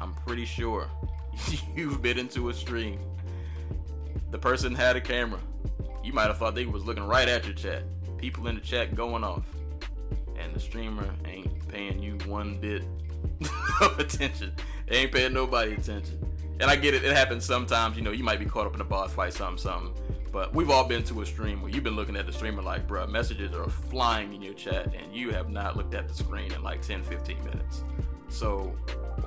I'm 0.01 0.15
pretty 0.27 0.45
sure 0.45 0.89
you've 1.77 2.01
been 2.01 2.19
into 2.19 2.49
a 2.49 2.55
stream. 2.55 3.01
The 4.31 4.39
person 4.39 4.75
had 4.75 4.97
a 4.97 5.01
camera. 5.01 5.41
You 6.05 6.13
might 6.13 6.27
have 6.27 6.39
thought 6.39 6.55
they 6.55 6.67
was 6.67 6.85
looking 6.85 7.05
right 7.05 7.29
at 7.29 7.45
your 7.45 7.55
chat. 7.55 7.83
People 8.23 8.47
in 8.47 8.55
the 8.55 8.63
chat 8.63 8.95
going 8.95 9.23
off, 9.23 9.45
and 10.39 10.55
the 10.55 10.61
streamer 10.61 11.07
ain't 11.27 11.69
paying 11.69 12.03
you 12.03 12.17
one 12.27 12.59
bit 12.59 12.85
of 13.83 13.99
attention. 13.99 14.53
They 14.89 14.97
ain't 14.97 15.13
paying 15.13 15.35
nobody 15.35 15.75
attention 15.75 16.19
and 16.63 16.71
I 16.71 16.77
get 16.77 16.95
it. 16.95 17.05
It 17.05 17.15
happens 17.15 17.45
sometimes. 17.45 17.97
You 17.97 18.03
know, 18.03 18.13
you 18.13 18.23
might 18.23 18.39
be 18.39 18.45
caught 18.45 18.67
up 18.67 18.75
in 18.75 18.81
a 18.81 18.85
boss 18.85 19.13
fight, 19.13 19.33
something, 19.33 19.59
something. 19.59 19.93
But 20.31 20.55
we've 20.55 20.71
all 20.71 20.85
been 20.85 21.03
to 21.05 21.21
a 21.21 21.27
stream 21.27 21.61
where 21.61 21.71
you've 21.71 21.83
been 21.83 21.97
looking 21.97 22.17
at 22.17 22.25
the 22.25 22.33
streamer 22.33 22.63
like, 22.63 22.87
bruh, 22.87 23.09
messages 23.09 23.53
are 23.55 23.69
flying 23.69 24.33
in 24.33 24.41
your 24.41 24.55
chat 24.55 24.95
and 24.95 25.15
you 25.15 25.31
have 25.31 25.51
not 25.51 25.77
looked 25.77 25.93
at 25.93 26.09
the 26.09 26.15
screen 26.15 26.53
in 26.53 26.63
like 26.63 26.81
10, 26.81 27.03
15 27.03 27.45
minutes. 27.45 27.83
So 28.29 28.75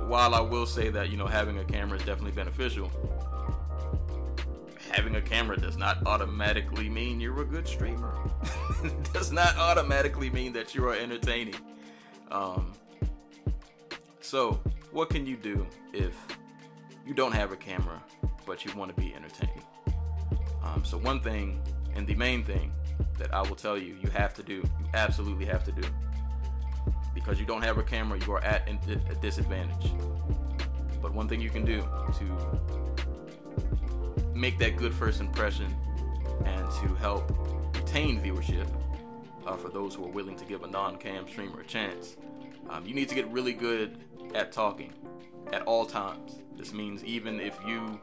while 0.07 0.33
I 0.33 0.39
will 0.39 0.65
say 0.65 0.89
that, 0.89 1.09
you 1.09 1.17
know, 1.17 1.27
having 1.27 1.59
a 1.59 1.63
camera 1.63 1.99
is 1.99 2.05
definitely 2.05 2.31
beneficial, 2.31 2.89
having 4.95 5.17
a 5.17 5.21
camera 5.21 5.57
does 5.57 5.75
not 5.75 5.97
automatically 6.07 6.87
mean 6.87 7.19
you're 7.19 7.41
a 7.41 7.45
good 7.45 7.67
streamer. 7.67 8.15
It 8.81 8.93
does 9.13 9.29
not 9.29 9.57
automatically 9.57 10.29
mean 10.29 10.53
that 10.53 10.73
you 10.73 10.87
are 10.87 10.95
entertaining. 10.95 11.55
Um, 12.31 12.71
so, 14.21 14.61
what 14.91 15.09
can 15.09 15.27
you 15.27 15.35
do 15.35 15.67
if 15.91 16.15
you 17.05 17.13
don't 17.13 17.33
have 17.33 17.51
a 17.51 17.57
camera 17.57 18.01
but 18.45 18.63
you 18.63 18.73
want 18.73 18.95
to 18.95 19.01
be 19.01 19.13
entertaining? 19.13 19.63
Um, 20.63 20.85
so 20.85 20.97
one 20.97 21.19
thing, 21.19 21.61
and 21.93 22.07
the 22.07 22.15
main 22.15 22.45
thing 22.45 22.71
that 23.19 23.33
I 23.33 23.41
will 23.41 23.55
tell 23.57 23.77
you, 23.77 23.97
you 24.01 24.09
have 24.11 24.33
to 24.35 24.43
do, 24.43 24.55
you 24.55 24.89
absolutely 24.93 25.45
have 25.45 25.65
to 25.65 25.73
do, 25.73 25.83
because 27.13 27.37
you 27.37 27.45
don't 27.45 27.63
have 27.63 27.77
a 27.77 27.83
camera, 27.83 28.17
you 28.25 28.31
are 28.31 28.43
at 28.43 28.69
a 28.69 29.15
disadvantage. 29.15 29.91
But 31.01 31.13
one 31.13 31.27
thing 31.27 31.41
you 31.41 31.49
can 31.49 31.65
do 31.65 31.81
to 31.81 32.55
make 34.35 34.57
that 34.59 34.75
good 34.75 34.93
first 34.93 35.21
impression 35.21 35.73
and 36.45 36.69
to 36.81 36.93
help 36.95 37.31
retain 37.73 38.21
viewership 38.21 38.67
uh, 39.47 39.55
for 39.55 39.69
those 39.69 39.95
who 39.95 40.03
are 40.05 40.09
willing 40.09 40.35
to 40.35 40.45
give 40.45 40.63
a 40.63 40.67
non-cam 40.67 41.27
streamer 41.27 41.61
a 41.61 41.65
chance, 41.65 42.17
um, 42.69 42.85
you 42.85 42.93
need 42.93 43.07
to 43.09 43.15
get 43.15 43.27
really 43.29 43.53
good 43.53 43.97
at 44.33 44.51
talking 44.51 44.93
at 45.53 45.61
all 45.63 45.85
times. 45.85 46.41
This 46.57 46.73
means 46.73 47.03
even 47.03 47.39
if 47.39 47.57
you 47.65 47.99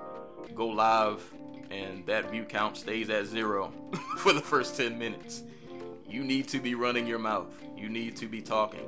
go 0.55 0.67
live 0.67 1.23
and 1.71 2.05
that 2.07 2.31
view 2.31 2.45
count 2.45 2.77
stays 2.77 3.09
at 3.11 3.27
zero 3.27 3.73
for 4.19 4.33
the 4.33 4.41
first 4.41 4.77
10 4.77 4.99
minutes. 4.99 5.43
You 6.09 6.23
need 6.23 6.49
to 6.49 6.61
be 6.61 6.75
running 6.75 7.07
your 7.07 7.19
mouth. 7.19 7.55
You 7.77 7.89
need 7.89 8.17
to 8.19 8.27
be 8.27 8.43
talking. 8.43 8.87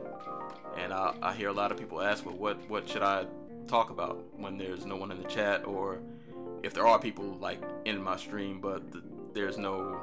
And 0.76 0.92
I, 0.92 1.14
I 1.22 1.32
hear 1.32 1.48
a 1.48 1.52
lot 1.52 1.72
of 1.72 1.78
people 1.78 2.02
ask, 2.02 2.26
well, 2.26 2.34
what, 2.34 2.58
what 2.68 2.88
should 2.88 3.02
I 3.02 3.26
talk 3.66 3.88
about 3.90 4.22
when 4.36 4.58
there's 4.58 4.84
no 4.84 4.96
one 4.96 5.10
in 5.10 5.22
the 5.22 5.28
chat 5.28 5.66
or 5.66 5.98
if 6.64 6.72
there 6.72 6.86
are 6.86 6.98
people 6.98 7.36
like 7.40 7.62
in 7.84 8.02
my 8.02 8.16
stream, 8.16 8.58
but 8.58 8.90
the, 8.90 9.02
there's 9.34 9.58
no, 9.58 10.00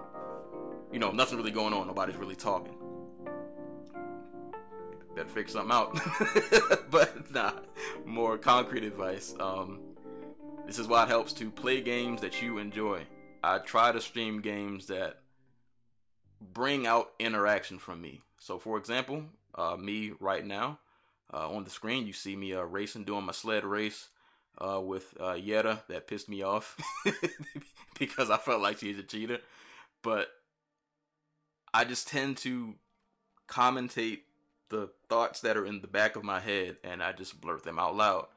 you 0.92 1.00
know, 1.00 1.10
nothing 1.12 1.38
really 1.38 1.52
going 1.52 1.74
on. 1.74 1.88
Nobody's 1.88 2.16
really 2.18 2.36
talking. 2.36 2.76
Better 5.16 5.28
figure 5.28 5.52
something 5.52 5.72
out. 5.72 6.00
but 6.92 7.32
nah, 7.32 7.54
more 8.06 8.38
concrete 8.38 8.84
advice. 8.84 9.34
Um, 9.40 9.80
this 10.68 10.78
is 10.78 10.88
why 10.88 11.04
it 11.04 11.10
helps 11.10 11.34
to 11.34 11.50
play 11.50 11.82
games 11.82 12.22
that 12.22 12.42
you 12.44 12.60
enjoy. 12.60 13.08
I 13.44 13.58
try 13.58 13.92
to 13.92 14.00
stream 14.00 14.42
games 14.42 14.86
that 14.88 15.20
bring 16.40 16.86
out 16.86 17.12
interaction 17.20 17.80
from 17.80 18.02
me. 18.02 18.22
So, 18.38 18.60
for 18.60 18.78
example, 18.78 19.24
uh, 19.56 19.78
me 19.78 20.14
right 20.20 20.46
now 20.46 20.78
uh, 21.34 21.50
on 21.50 21.64
the 21.64 21.72
screen, 21.72 22.06
you 22.06 22.14
see 22.14 22.36
me 22.36 22.54
uh, 22.54 22.62
racing, 22.62 23.04
doing 23.04 23.26
my 23.26 23.34
sled 23.34 23.66
race 23.66 24.10
uh, 24.58 24.82
with 24.82 25.14
uh, 25.20 25.34
Yetta. 25.34 25.84
That 25.88 26.08
pissed 26.08 26.30
me 26.30 26.42
off 26.42 26.78
because 28.00 28.30
I 28.30 28.38
felt 28.38 28.62
like 28.62 28.80
she's 28.80 29.00
a 29.00 29.04
cheater. 29.04 29.40
But 30.02 30.30
I 31.74 31.84
just 31.84 32.08
tend 32.08 32.38
to 32.38 32.76
commentate 33.48 34.22
the 34.70 34.90
thoughts 35.10 35.42
that 35.42 35.58
are 35.58 35.66
in 35.66 35.82
the 35.82 35.88
back 35.88 36.16
of 36.16 36.24
my 36.24 36.40
head 36.40 36.78
and 36.84 37.04
I 37.04 37.12
just 37.12 37.40
blurt 37.42 37.64
them 37.64 37.78
out 37.78 37.96
loud. 37.96 38.28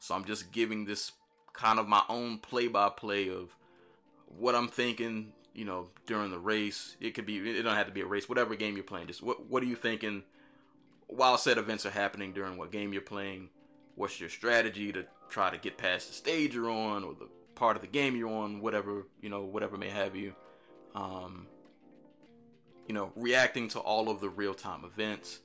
So 0.00 0.14
I'm 0.14 0.24
just 0.24 0.52
giving 0.52 0.84
this 0.84 1.12
kind 1.52 1.78
of 1.78 1.88
my 1.88 2.02
own 2.08 2.38
play 2.38 2.66
by 2.66 2.90
play 2.90 3.30
of 3.30 3.56
what 4.26 4.54
I'm 4.54 4.68
thinking, 4.68 5.32
you 5.54 5.64
know, 5.64 5.88
during 6.06 6.30
the 6.30 6.38
race. 6.38 6.96
It 7.00 7.14
could 7.14 7.24
be 7.24 7.38
it 7.38 7.62
don't 7.62 7.76
have 7.76 7.86
to 7.86 7.92
be 7.92 8.00
a 8.00 8.06
race, 8.06 8.28
whatever 8.28 8.54
game 8.56 8.74
you're 8.74 8.84
playing. 8.84 9.06
Just 9.06 9.22
what 9.22 9.48
what 9.48 9.62
are 9.62 9.66
you 9.66 9.76
thinking 9.76 10.24
while 11.06 11.38
said 11.38 11.58
events 11.58 11.86
are 11.86 11.90
happening 11.90 12.32
during 12.32 12.56
what 12.56 12.72
game 12.72 12.92
you're 12.92 13.02
playing? 13.02 13.48
What's 13.94 14.20
your 14.20 14.28
strategy 14.28 14.92
to 14.92 15.06
try 15.34 15.50
to 15.50 15.58
get 15.58 15.76
past 15.76 16.06
the 16.06 16.14
stage 16.14 16.54
you're 16.54 16.70
on 16.70 17.02
or 17.02 17.12
the 17.12 17.26
part 17.56 17.74
of 17.74 17.82
the 17.82 17.88
game 17.88 18.14
you're 18.14 18.28
on, 18.28 18.60
whatever, 18.60 19.04
you 19.20 19.28
know, 19.28 19.42
whatever 19.42 19.76
may 19.76 19.90
have 19.90 20.14
you. 20.14 20.32
Um, 20.94 21.48
you 22.86 22.94
know, 22.94 23.10
reacting 23.16 23.66
to 23.70 23.80
all 23.80 24.08
of 24.08 24.20
the 24.20 24.28
real 24.28 24.54
time 24.54 24.84
events. 24.84 25.40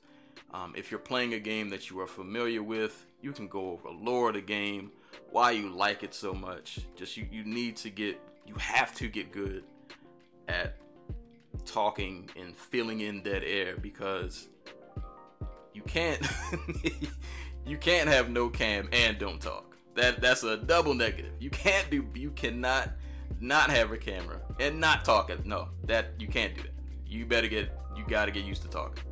Um, 0.54 0.74
if 0.76 0.92
you're 0.92 1.00
playing 1.00 1.34
a 1.34 1.40
game 1.40 1.70
that 1.70 1.90
you 1.90 1.98
are 1.98 2.06
familiar 2.06 2.62
with, 2.62 3.04
you 3.20 3.32
can 3.32 3.48
go 3.48 3.72
over 3.72 3.90
lore 3.90 4.28
of 4.28 4.34
the 4.34 4.40
game, 4.40 4.92
why 5.32 5.50
you 5.50 5.68
like 5.68 6.04
it 6.04 6.14
so 6.14 6.34
much. 6.34 6.78
Just 6.94 7.16
you, 7.16 7.26
you 7.28 7.42
need 7.42 7.76
to 7.78 7.90
get, 7.90 8.20
you 8.46 8.54
have 8.54 8.94
to 8.94 9.08
get 9.08 9.32
good 9.32 9.64
at 10.46 10.76
talking 11.66 12.30
and 12.36 12.56
filling 12.56 13.00
in 13.00 13.24
dead 13.24 13.42
air 13.44 13.76
because 13.76 14.46
you 15.74 15.82
can't, 15.82 16.24
you 17.66 17.76
can't 17.76 18.08
have 18.08 18.30
no 18.30 18.48
cam 18.48 18.88
and 18.92 19.18
don't 19.18 19.40
talk. 19.40 19.69
That 20.00 20.22
that's 20.22 20.42
a 20.44 20.56
double 20.56 20.94
negative. 20.94 21.32
You 21.40 21.50
can't 21.50 21.90
do, 21.90 22.08
you 22.14 22.30
cannot 22.30 22.88
not 23.38 23.68
have 23.68 23.92
a 23.92 23.98
camera 23.98 24.40
and 24.58 24.80
not 24.80 25.04
talk. 25.04 25.30
No, 25.44 25.68
that 25.84 26.12
you 26.18 26.26
can't 26.26 26.56
do 26.56 26.62
that. 26.62 26.72
You 27.06 27.26
better 27.26 27.48
get, 27.48 27.70
you 27.94 28.04
got 28.08 28.24
to 28.24 28.30
get 28.30 28.46
used 28.46 28.62
to 28.62 28.68
talking. 28.68 29.04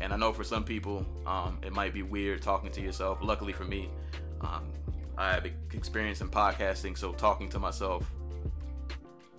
And 0.00 0.14
I 0.14 0.16
know 0.16 0.32
for 0.32 0.42
some 0.42 0.64
people, 0.64 1.04
um, 1.26 1.58
it 1.62 1.74
might 1.74 1.92
be 1.92 2.02
weird 2.02 2.40
talking 2.40 2.70
to 2.72 2.80
yourself. 2.80 3.18
Luckily 3.20 3.52
for 3.52 3.64
me, 3.64 3.90
um, 4.40 4.72
I 5.18 5.32
have 5.32 5.44
experience 5.74 6.22
in 6.22 6.30
podcasting, 6.30 6.96
so 6.96 7.12
talking 7.12 7.50
to 7.50 7.58
myself 7.58 8.10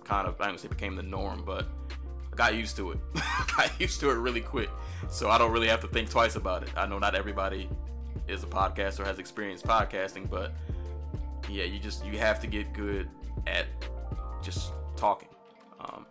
kind 0.04 0.28
of, 0.28 0.40
I 0.40 0.46
don't 0.46 0.60
say 0.60 0.68
became 0.68 0.94
the 0.94 1.02
norm, 1.02 1.42
but 1.44 1.66
I 2.32 2.36
got 2.36 2.54
used 2.54 2.76
to 2.76 2.92
it. 2.92 2.98
got 3.56 3.80
used 3.80 3.98
to 4.00 4.10
it 4.10 4.14
really 4.14 4.40
quick. 4.40 4.70
So 5.10 5.30
I 5.30 5.38
don't 5.38 5.50
really 5.50 5.68
have 5.68 5.80
to 5.80 5.88
think 5.88 6.10
twice 6.10 6.36
about 6.36 6.62
it. 6.62 6.70
I 6.76 6.86
know 6.86 7.00
not 7.00 7.16
everybody 7.16 7.68
is 8.28 8.44
a 8.44 8.46
podcaster 8.46 9.04
has 9.04 9.18
experience 9.18 9.62
podcasting, 9.62 10.30
but 10.30 10.52
yeah, 11.52 11.64
you 11.64 11.78
just, 11.78 12.04
you 12.04 12.18
have 12.18 12.40
to 12.40 12.46
get 12.46 12.72
good 12.72 13.08
at 13.46 13.66
just 14.42 14.72
talking. 14.96 15.28
Um, 15.80 16.06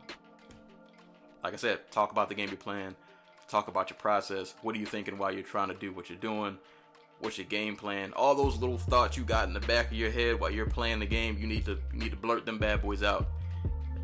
like 1.43 1.53
I 1.53 1.57
said, 1.57 1.91
talk 1.91 2.11
about 2.11 2.29
the 2.29 2.35
game 2.35 2.49
you're 2.49 2.57
playing, 2.57 2.95
talk 3.47 3.67
about 3.67 3.89
your 3.89 3.97
process. 3.97 4.53
What 4.61 4.75
are 4.75 4.79
you 4.79 4.85
thinking 4.85 5.17
while 5.17 5.31
you're 5.31 5.43
trying 5.43 5.69
to 5.69 5.73
do 5.73 5.91
what 5.91 6.09
you're 6.09 6.19
doing? 6.19 6.57
What's 7.19 7.37
your 7.37 7.47
game 7.47 7.75
plan? 7.75 8.13
All 8.15 8.33
those 8.33 8.57
little 8.57 8.77
thoughts 8.77 9.15
you 9.15 9.23
got 9.23 9.47
in 9.47 9.53
the 9.53 9.59
back 9.61 9.87
of 9.87 9.93
your 9.93 10.09
head 10.09 10.39
while 10.39 10.49
you're 10.49 10.65
playing 10.65 10.99
the 10.99 11.05
game, 11.05 11.37
you 11.37 11.45
need 11.45 11.65
to 11.65 11.77
you 11.93 11.99
need 11.99 12.09
to 12.11 12.17
blurt 12.17 12.45
them 12.45 12.57
bad 12.57 12.81
boys 12.81 13.03
out. 13.03 13.27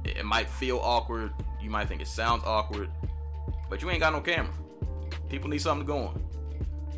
It 0.03 0.23
might 0.23 0.49
feel 0.49 0.79
awkward. 0.79 1.33
You 1.61 1.69
might 1.69 1.87
think 1.87 2.01
it 2.01 2.07
sounds 2.07 2.43
awkward, 2.45 2.89
but 3.69 3.81
you 3.81 3.89
ain't 3.89 4.01
got 4.01 4.13
no 4.13 4.21
camera. 4.21 4.53
People 5.29 5.49
need 5.49 5.61
something 5.61 5.85
to 5.85 5.91
go 5.91 5.97
on. 5.99 6.23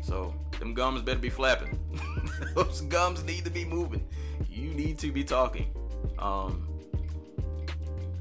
So 0.02 0.34
them 0.60 0.74
gums 0.74 1.02
better 1.02 1.18
be 1.18 1.30
flapping. 1.30 1.78
Those 2.54 2.82
gums 2.82 3.24
need 3.24 3.44
to 3.44 3.50
be 3.50 3.64
moving. 3.64 4.06
You 4.48 4.68
need 4.68 4.98
to 5.00 5.10
be 5.10 5.24
talking. 5.24 5.72
Um, 6.18 6.68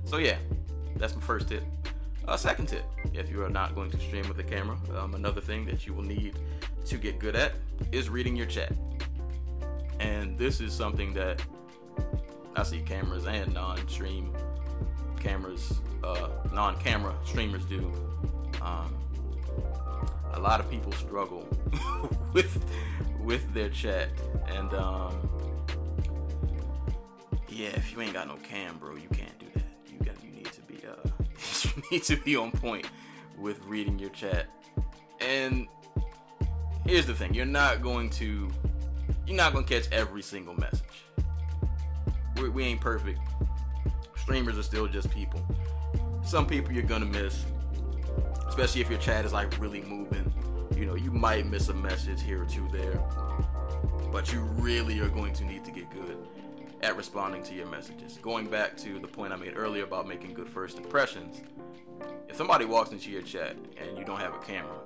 so 0.06 0.18
yeah, 0.18 0.38
that's 0.96 1.16
my 1.16 1.22
first 1.22 1.50
tip. 1.50 1.64
A 2.28 2.32
uh, 2.32 2.38
second 2.38 2.68
tip, 2.68 2.84
if 3.14 3.30
you 3.30 3.44
are 3.44 3.50
not 3.50 3.76
going 3.76 3.92
to 3.92 4.00
stream 4.00 4.28
with 4.28 4.40
a 4.40 4.44
camera, 4.44 4.78
um, 4.98 5.16
another 5.16 5.42
thing 5.42 5.66
that 5.66 5.86
you 5.86 5.94
will 5.94 6.04
need 6.04 6.40
to 6.86 6.98
get 6.98 7.20
good 7.20 7.36
at 7.36 7.54
is 7.92 8.10
reading 8.10 8.36
your 8.36 8.46
chat. 8.46 8.72
And 10.00 10.38
this 10.38 10.62
is 10.62 10.74
something 10.74 11.14
that 11.14 11.42
I 12.56 12.64
see 12.64 12.82
cameras 12.82 13.26
and 13.26 13.54
non-stream 13.54 14.36
cameras, 15.20 15.80
uh, 16.04 16.30
non-camera 16.54 17.16
streamers 17.26 17.66
do. 17.66 17.92
Um, 18.62 18.96
a 20.34 20.40
lot 20.40 20.60
of 20.60 20.70
people 20.70 20.92
struggle 20.94 21.48
with 22.34 22.66
with 23.22 23.54
their 23.54 23.70
chat, 23.70 24.10
and 24.48 24.74
um, 24.74 25.30
yeah, 27.48 27.70
if 27.70 27.92
you 27.92 28.02
ain't 28.02 28.14
got 28.14 28.28
no 28.28 28.36
cam, 28.38 28.78
bro, 28.78 28.96
you 28.96 29.10
can't 29.10 29.38
do 29.40 29.48
that. 29.56 29.66
you 29.88 29.98
got 30.00 30.24
you 30.24 30.32
need 30.32 30.52
to 30.52 30.62
be 30.62 30.76
you 31.76 31.84
need 31.92 32.04
to 32.04 32.16
be 32.18 32.36
on 32.36 32.52
point 32.52 32.88
with 33.38 33.64
reading 33.66 34.00
your 34.00 34.10
chat. 34.10 34.48
And 35.20 35.68
here's 36.86 37.06
the 37.06 37.14
thing: 37.14 37.34
you're 37.34 37.46
not 37.46 37.82
going 37.82 38.10
to 38.12 38.50
you're 39.26 39.38
not 39.38 39.54
going 39.54 39.66
to 39.66 39.74
catch 39.82 39.92
every 39.92 40.22
single 40.22 40.56
message. 40.56 41.06
We, 42.38 42.50
we 42.50 42.64
ain't 42.64 42.82
perfect. 42.82 43.20
Streamers 44.16 44.58
are 44.58 44.64
still 44.64 44.88
just 44.88 45.10
people. 45.12 45.42
Some 46.24 46.46
people 46.46 46.72
you're 46.74 46.84
gonna 46.84 47.06
miss, 47.06 47.44
especially 48.48 48.82
if 48.82 48.90
your 48.90 49.00
chat 49.00 49.26
is 49.26 49.34
like 49.34 49.60
really 49.60 49.82
moving. 49.82 50.32
You 50.80 50.86
know, 50.86 50.96
you 50.96 51.12
might 51.12 51.46
miss 51.46 51.68
a 51.68 51.74
message 51.74 52.22
here 52.22 52.42
or 52.42 52.46
two 52.46 52.66
there, 52.72 53.04
but 54.14 54.32
you 54.32 54.40
really 54.40 55.02
are 55.02 55.10
going 55.10 55.34
to 55.34 55.44
need 55.44 55.66
to 55.66 55.72
get 55.72 55.90
good 55.92 56.18
at 56.82 56.96
responding 56.96 57.44
to 57.44 57.54
your 57.54 57.66
messages. 57.66 58.18
Going 58.22 58.48
back 58.48 58.78
to 58.78 58.98
the 58.98 59.08
point 59.08 59.34
I 59.34 59.36
made 59.36 59.58
earlier 59.58 59.84
about 59.84 60.08
making 60.08 60.34
good 60.34 60.48
first 60.48 60.78
impressions, 60.78 61.42
if 62.30 62.38
somebody 62.38 62.64
walks 62.64 62.92
into 62.92 63.12
your 63.12 63.22
chat 63.22 63.58
and 63.76 63.98
you 63.98 64.06
don't 64.06 64.22
have 64.22 64.34
a 64.34 64.38
camera, 64.38 64.78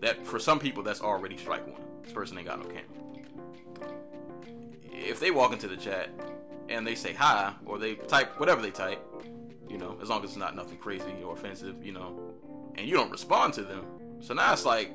that 0.00 0.24
for 0.24 0.38
some 0.38 0.58
people 0.58 0.82
that's 0.82 1.02
already 1.02 1.36
strike 1.36 1.66
one. 1.70 1.82
This 2.02 2.14
person 2.14 2.38
ain't 2.38 2.46
got 2.46 2.60
no 2.60 2.64
camera. 2.64 3.92
If 4.92 5.20
they 5.20 5.30
walk 5.30 5.52
into 5.52 5.68
the 5.68 5.76
chat 5.76 6.08
and 6.70 6.86
they 6.86 6.94
say 6.94 7.12
hi 7.12 7.52
or 7.66 7.78
they 7.78 7.96
type 7.96 8.40
whatever 8.40 8.62
they 8.62 8.70
type, 8.70 8.98
you 9.68 9.76
know, 9.76 9.98
as 10.00 10.08
long 10.08 10.24
as 10.24 10.30
it's 10.30 10.38
not 10.38 10.56
nothing 10.56 10.78
crazy 10.78 11.22
or 11.22 11.34
offensive, 11.34 11.84
you 11.84 11.92
know, 11.92 12.32
and 12.76 12.88
you 12.88 12.94
don't 12.94 13.10
respond 13.10 13.52
to 13.54 13.62
them. 13.62 13.84
So 14.20 14.32
now 14.32 14.50
it's 14.50 14.64
like, 14.64 14.90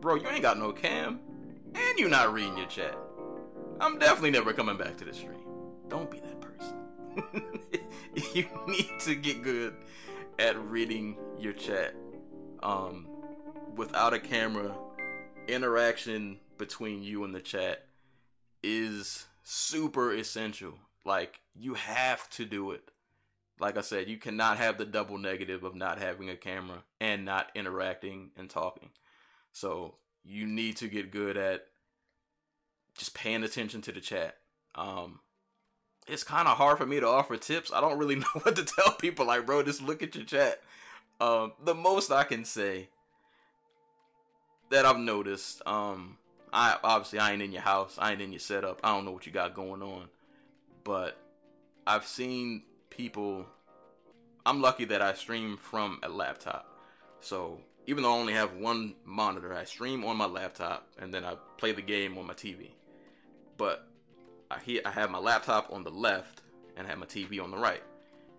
bro, 0.00 0.16
you 0.16 0.28
ain't 0.28 0.42
got 0.42 0.58
no 0.58 0.72
cam, 0.72 1.20
and 1.74 1.98
you're 1.98 2.08
not 2.08 2.32
reading 2.32 2.56
your 2.56 2.66
chat. 2.66 2.96
I'm 3.80 3.98
definitely 3.98 4.30
never 4.30 4.52
coming 4.52 4.76
back 4.76 4.96
to 4.98 5.04
the 5.04 5.12
stream. 5.12 5.40
Don't 5.88 6.10
be 6.10 6.20
that 6.20 6.40
person. 6.40 6.76
you 8.34 8.46
need 8.66 8.92
to 9.00 9.14
get 9.14 9.42
good 9.42 9.74
at 10.38 10.58
reading 10.58 11.16
your 11.38 11.52
chat. 11.52 11.94
Um, 12.62 13.06
without 13.74 14.14
a 14.14 14.18
camera, 14.18 14.74
interaction 15.48 16.38
between 16.58 17.02
you 17.02 17.24
and 17.24 17.34
the 17.34 17.40
chat 17.40 17.86
is 18.62 19.26
super 19.42 20.12
essential. 20.12 20.74
Like, 21.04 21.40
you 21.54 21.74
have 21.74 22.28
to 22.30 22.44
do 22.44 22.72
it. 22.72 22.90
Like 23.58 23.78
I 23.78 23.82
said, 23.82 24.08
you 24.08 24.18
cannot 24.18 24.58
have 24.58 24.76
the 24.76 24.84
double 24.84 25.18
negative 25.18 25.64
of 25.64 25.74
not 25.74 25.98
having 25.98 26.28
a 26.28 26.36
camera 26.36 26.82
and 27.00 27.24
not 27.24 27.50
interacting 27.54 28.30
and 28.36 28.50
talking. 28.50 28.90
So, 29.56 29.94
you 30.22 30.46
need 30.46 30.76
to 30.76 30.86
get 30.86 31.10
good 31.10 31.38
at 31.38 31.64
just 32.98 33.14
paying 33.14 33.42
attention 33.42 33.80
to 33.80 33.92
the 33.92 34.02
chat. 34.02 34.36
Um, 34.74 35.20
it's 36.06 36.22
kind 36.22 36.46
of 36.46 36.58
hard 36.58 36.76
for 36.76 36.84
me 36.84 37.00
to 37.00 37.06
offer 37.06 37.38
tips. 37.38 37.72
I 37.72 37.80
don't 37.80 37.96
really 37.96 38.16
know 38.16 38.26
what 38.42 38.54
to 38.56 38.66
tell 38.66 38.92
people. 38.92 39.24
Like, 39.24 39.46
bro, 39.46 39.62
just 39.62 39.80
look 39.80 40.02
at 40.02 40.14
your 40.14 40.26
chat. 40.26 40.60
Um, 41.22 41.54
the 41.64 41.74
most 41.74 42.12
I 42.12 42.24
can 42.24 42.44
say 42.44 42.90
that 44.68 44.84
I've 44.84 44.98
noticed, 44.98 45.62
um, 45.64 46.18
I 46.52 46.76
obviously 46.84 47.18
I 47.18 47.32
ain't 47.32 47.40
in 47.40 47.52
your 47.52 47.62
house, 47.62 47.96
I 47.98 48.12
ain't 48.12 48.20
in 48.20 48.34
your 48.34 48.40
setup, 48.40 48.80
I 48.84 48.94
don't 48.94 49.06
know 49.06 49.12
what 49.12 49.24
you 49.24 49.32
got 49.32 49.54
going 49.54 49.82
on, 49.82 50.10
but 50.84 51.16
I've 51.86 52.06
seen 52.06 52.64
people. 52.90 53.46
I'm 54.44 54.60
lucky 54.60 54.84
that 54.84 55.00
I 55.00 55.14
stream 55.14 55.56
from 55.56 55.98
a 56.02 56.10
laptop, 56.10 56.68
so 57.20 57.62
even 57.86 58.02
though 58.02 58.14
I 58.14 58.18
only 58.18 58.32
have 58.32 58.54
one 58.54 58.94
monitor, 59.04 59.54
I 59.54 59.64
stream 59.64 60.04
on 60.04 60.16
my 60.16 60.26
laptop 60.26 60.88
and 60.98 61.12
then 61.12 61.24
I 61.24 61.36
play 61.56 61.72
the 61.72 61.82
game 61.82 62.18
on 62.18 62.26
my 62.26 62.34
TV. 62.34 62.70
But 63.56 63.86
I 64.50 64.80
I 64.84 64.90
have 64.90 65.10
my 65.10 65.18
laptop 65.18 65.72
on 65.72 65.84
the 65.84 65.90
left 65.90 66.42
and 66.76 66.86
I 66.86 66.90
have 66.90 66.98
my 66.98 67.06
TV 67.06 67.42
on 67.42 67.50
the 67.50 67.56
right. 67.56 67.82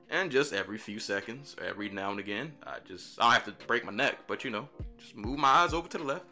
And 0.09 0.31
just 0.31 0.53
every 0.53 0.77
few 0.77 0.99
seconds, 0.99 1.55
every 1.65 1.89
now 1.89 2.11
and 2.11 2.19
again, 2.19 2.53
I 2.65 2.77
just 2.85 3.19
I 3.19 3.23
don't 3.23 3.33
have 3.33 3.59
to 3.59 3.65
break 3.65 3.85
my 3.85 3.91
neck, 3.91 4.19
but 4.27 4.43
you 4.43 4.51
know, 4.51 4.67
just 4.97 5.15
move 5.15 5.39
my 5.39 5.49
eyes 5.49 5.73
over 5.73 5.87
to 5.89 5.97
the 5.97 6.03
left, 6.03 6.25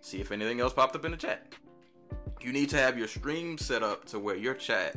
see 0.00 0.20
if 0.20 0.32
anything 0.32 0.60
else 0.60 0.72
popped 0.72 0.96
up 0.96 1.04
in 1.04 1.10
the 1.10 1.16
chat. 1.16 1.54
You 2.40 2.52
need 2.52 2.70
to 2.70 2.76
have 2.76 2.98
your 2.98 3.06
stream 3.06 3.58
set 3.58 3.82
up 3.82 4.04
to 4.06 4.18
where 4.18 4.36
your 4.36 4.54
chat 4.54 4.96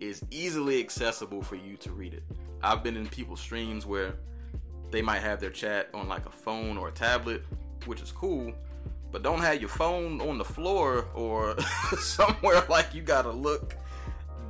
is 0.00 0.24
easily 0.30 0.80
accessible 0.80 1.42
for 1.42 1.56
you 1.56 1.76
to 1.76 1.92
read 1.92 2.14
it. 2.14 2.22
I've 2.62 2.82
been 2.82 2.96
in 2.96 3.06
people's 3.08 3.40
streams 3.40 3.84
where 3.84 4.16
they 4.90 5.02
might 5.02 5.20
have 5.20 5.40
their 5.40 5.50
chat 5.50 5.88
on 5.94 6.08
like 6.08 6.26
a 6.26 6.30
phone 6.30 6.76
or 6.76 6.88
a 6.88 6.92
tablet, 6.92 7.42
which 7.86 8.00
is 8.00 8.12
cool, 8.12 8.52
but 9.12 9.22
don't 9.22 9.40
have 9.40 9.60
your 9.60 9.68
phone 9.68 10.20
on 10.20 10.38
the 10.38 10.44
floor 10.44 11.06
or 11.14 11.58
somewhere 11.98 12.62
like 12.68 12.94
you 12.94 13.02
gotta 13.02 13.30
look 13.30 13.76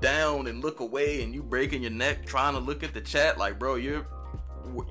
down 0.00 0.46
and 0.46 0.62
look 0.62 0.80
away 0.80 1.22
and 1.22 1.34
you 1.34 1.42
breaking 1.42 1.82
your 1.82 1.90
neck 1.90 2.24
trying 2.24 2.54
to 2.54 2.60
look 2.60 2.82
at 2.82 2.94
the 2.94 3.00
chat. 3.00 3.38
Like 3.38 3.58
bro 3.58 3.76
your 3.76 4.06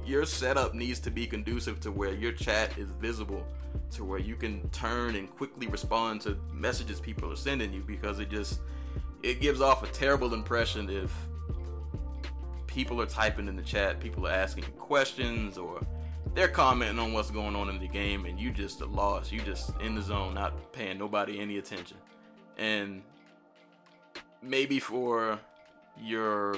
your 0.05 0.25
setup 0.25 0.73
needs 0.73 0.99
to 0.99 1.11
be 1.11 1.25
conducive 1.25 1.79
to 1.79 1.91
where 1.91 2.13
your 2.13 2.31
chat 2.31 2.77
is 2.77 2.89
visible 2.91 3.45
to 3.91 4.03
where 4.03 4.19
you 4.19 4.35
can 4.35 4.67
turn 4.69 5.15
and 5.15 5.29
quickly 5.35 5.67
respond 5.67 6.21
to 6.21 6.37
messages 6.51 6.99
people 6.99 7.31
are 7.31 7.37
sending 7.37 7.71
you 7.71 7.81
because 7.81 8.19
it 8.19 8.29
just 8.29 8.59
it 9.23 9.41
gives 9.41 9.61
off 9.61 9.83
a 9.83 9.87
terrible 9.87 10.33
impression 10.33 10.89
if 10.89 11.11
people 12.69 13.01
are 13.01 13.05
typing 13.05 13.47
in 13.47 13.55
the 13.55 13.63
chat 13.63 13.99
people 13.99 14.27
are 14.27 14.31
asking 14.31 14.63
questions 14.77 15.57
or 15.57 15.81
they're 16.35 16.47
commenting 16.47 16.99
on 16.99 17.11
what's 17.11 17.31
going 17.31 17.55
on 17.55 17.67
in 17.69 17.79
the 17.79 17.87
game 17.87 18.25
and 18.25 18.39
you 18.39 18.51
just 18.51 18.81
lost 18.81 19.31
you 19.31 19.41
just 19.41 19.71
in 19.81 19.95
the 19.95 20.01
zone 20.01 20.33
not 20.35 20.71
paying 20.71 20.97
nobody 20.97 21.39
any 21.39 21.57
attention 21.57 21.97
and 22.57 23.01
maybe 24.41 24.79
for 24.79 25.39
your 25.99 26.55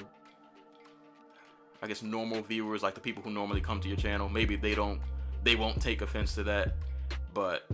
I 1.84 1.88
guess 1.88 2.04
normal 2.04 2.44
viewers, 2.44 2.84
like 2.84 2.94
the 2.94 3.02
people 3.02 3.24
who 3.24 3.32
normally 3.32 3.60
come 3.60 3.82
to 3.82 3.88
your 3.88 3.98
channel, 3.98 4.30
maybe 4.30 4.56
they 4.56 4.76
don't 4.76 5.02
they 5.44 5.56
won't 5.56 5.82
take 5.82 6.02
offense 6.02 6.36
to 6.36 6.44
that. 6.44 6.76
But 7.34 7.66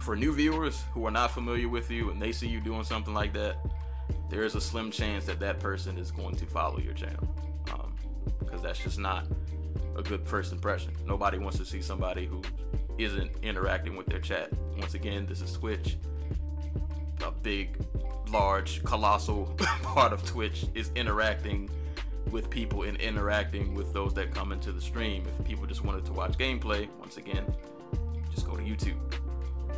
for 0.00 0.14
new 0.14 0.34
viewers 0.34 0.82
who 0.92 1.06
are 1.06 1.10
not 1.10 1.30
familiar 1.30 1.68
with 1.68 1.90
you 1.90 2.10
and 2.10 2.20
they 2.20 2.32
see 2.32 2.46
you 2.46 2.60
doing 2.60 2.84
something 2.84 3.14
like 3.14 3.32
that, 3.34 3.56
there 4.30 4.44
is 4.44 4.54
a 4.54 4.60
slim 4.60 4.90
chance 4.90 5.24
that 5.26 5.38
that 5.40 5.60
person 5.60 5.98
is 5.98 6.10
going 6.10 6.34
to 6.36 6.46
follow 6.46 6.78
your 6.78 6.94
channel 6.94 7.28
um, 7.72 7.94
because 8.40 8.62
that's 8.62 8.78
just 8.78 8.98
not 8.98 9.26
a 9.96 10.02
good 10.02 10.26
first 10.26 10.52
impression. 10.52 10.92
Nobody 11.06 11.38
wants 11.38 11.58
to 11.58 11.64
see 11.64 11.80
somebody 11.80 12.26
who 12.26 12.42
isn't 12.98 13.30
interacting 13.42 13.96
with 13.96 14.06
their 14.06 14.20
chat. 14.20 14.50
Once 14.78 14.94
again, 14.94 15.26
this 15.26 15.40
is 15.40 15.52
Twitch, 15.52 15.96
a 17.24 17.30
big 17.30 17.76
large, 18.30 18.82
colossal 18.82 19.44
part 19.82 20.12
of 20.12 20.24
Twitch 20.24 20.66
is 20.74 20.90
interacting 20.96 21.70
with 22.30 22.50
people 22.50 22.82
and 22.82 22.96
interacting 22.96 23.74
with 23.74 23.92
those 23.92 24.14
that 24.14 24.34
come 24.34 24.50
into 24.50 24.72
the 24.72 24.80
stream. 24.80 25.24
If 25.38 25.46
people 25.46 25.66
just 25.66 25.84
wanted 25.84 26.04
to 26.06 26.12
watch 26.12 26.32
gameplay, 26.32 26.88
once 26.98 27.16
again, 27.16 27.44
just 28.32 28.46
go 28.46 28.56
to 28.56 28.62
YouTube. 28.62 28.98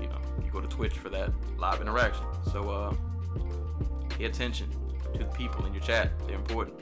You 0.01 0.09
know, 0.09 0.19
you 0.43 0.51
go 0.51 0.61
to 0.61 0.69
Twitch 0.69 0.95
for 0.95 1.11
that 1.11 1.31
live 1.59 1.81
interaction. 1.81 2.25
So 2.51 2.71
uh 2.71 2.95
pay 4.17 4.25
attention 4.25 4.69
to 5.13 5.19
the 5.19 5.25
people 5.27 5.65
in 5.67 5.73
your 5.73 5.83
chat. 5.83 6.11
They're 6.27 6.37
important. 6.37 6.77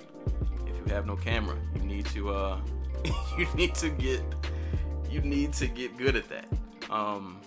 If 0.66 0.76
you 0.76 0.94
have 0.94 1.06
no 1.06 1.16
camera, 1.16 1.56
you 1.74 1.82
need 1.82 2.06
to 2.06 2.30
uh 2.30 2.60
you 3.38 3.46
need 3.54 3.74
to 3.76 3.90
get 3.90 4.22
you 5.10 5.20
need 5.20 5.52
to 5.54 5.66
get 5.66 5.96
good 5.96 6.16
at 6.16 6.28
that. 6.28 6.46
Um 6.90 7.40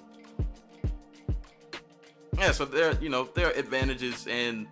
yeah, 2.38 2.52
so 2.52 2.65
there, 2.65 2.93
you 3.02 3.10
know, 3.10 3.28
there 3.34 3.47
are 3.47 3.54
advantages 3.54 4.28
and 4.28 4.67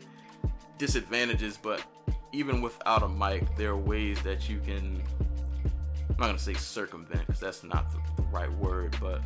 disadvantages, 0.77 1.57
but 1.57 1.83
even 2.31 2.61
without 2.61 3.01
a 3.01 3.09
mic, 3.09 3.55
there 3.57 3.71
are 3.71 3.77
ways 3.77 4.21
that 4.21 4.47
you 4.47 4.59
can. 4.59 5.01
I'm 6.09 6.17
not 6.19 6.27
gonna 6.27 6.39
say 6.39 6.53
circumvent 6.53 7.25
because 7.25 7.41
that's 7.41 7.63
not 7.63 7.91
the, 7.91 7.97
the 8.21 8.27
right 8.29 8.51
word, 8.57 8.95
but 9.01 9.21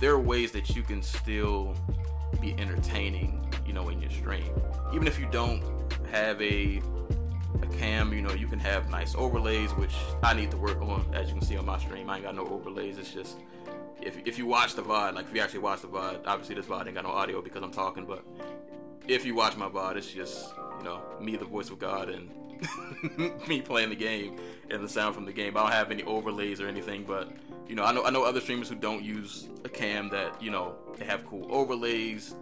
there 0.00 0.12
are 0.12 0.20
ways 0.20 0.52
that 0.52 0.76
you 0.76 0.82
can 0.82 1.02
still 1.02 1.74
be 2.40 2.54
entertaining, 2.58 3.52
you 3.66 3.72
know, 3.72 3.88
in 3.88 4.00
your 4.00 4.10
stream. 4.10 4.50
Even 4.92 5.06
if 5.06 5.18
you 5.18 5.26
don't 5.30 5.62
have 6.10 6.40
a 6.40 6.80
a 7.62 7.66
cam, 7.78 8.12
you 8.12 8.20
know, 8.20 8.32
you 8.32 8.46
can 8.46 8.58
have 8.58 8.90
nice 8.90 9.14
overlays, 9.14 9.70
which 9.72 9.94
I 10.22 10.34
need 10.34 10.50
to 10.50 10.56
work 10.56 10.80
on. 10.82 11.04
As 11.14 11.28
you 11.28 11.34
can 11.34 11.42
see 11.42 11.56
on 11.56 11.66
my 11.66 11.78
stream, 11.78 12.08
I 12.10 12.16
ain't 12.16 12.24
got 12.24 12.34
no 12.34 12.46
overlays. 12.46 12.98
It's 12.98 13.12
just 13.12 13.38
if 14.00 14.18
if 14.26 14.38
you 14.38 14.46
watch 14.46 14.74
the 14.74 14.82
VOD, 14.82 15.14
like 15.14 15.26
if 15.26 15.34
you 15.34 15.40
actually 15.40 15.60
watch 15.60 15.82
the 15.82 15.88
VOD, 15.88 16.20
obviously 16.26 16.54
this 16.54 16.66
VOD 16.66 16.86
ain't 16.86 16.94
got 16.94 17.04
no 17.04 17.10
audio 17.10 17.42
because 17.42 17.62
I'm 17.62 17.72
talking, 17.72 18.04
but 18.04 18.24
if 19.08 19.24
you 19.24 19.34
watch 19.34 19.56
my 19.56 19.68
VOD, 19.68 19.96
it's 19.96 20.12
just, 20.12 20.54
you 20.78 20.84
know, 20.84 21.00
me, 21.20 21.36
the 21.36 21.46
voice 21.46 21.70
of 21.70 21.78
God, 21.78 22.10
and 22.10 22.30
me 23.48 23.60
playing 23.62 23.88
the 23.88 23.96
game 23.96 24.38
and 24.70 24.84
the 24.84 24.88
sound 24.88 25.14
from 25.14 25.24
the 25.24 25.32
game. 25.32 25.56
I 25.56 25.62
don't 25.62 25.72
have 25.72 25.90
any 25.90 26.02
overlays 26.04 26.60
or 26.60 26.68
anything, 26.68 27.04
but 27.04 27.30
you 27.68 27.74
know, 27.74 27.84
I 27.84 27.92
know 27.92 28.04
I 28.04 28.10
know 28.10 28.24
other 28.24 28.40
streamers 28.40 28.68
who 28.68 28.74
don't 28.74 29.04
use 29.04 29.48
a 29.64 29.68
cam 29.68 30.08
that, 30.10 30.42
you 30.42 30.50
know, 30.50 30.74
they 30.96 31.04
have 31.04 31.26
cool 31.26 31.46
overlays, 31.50 32.34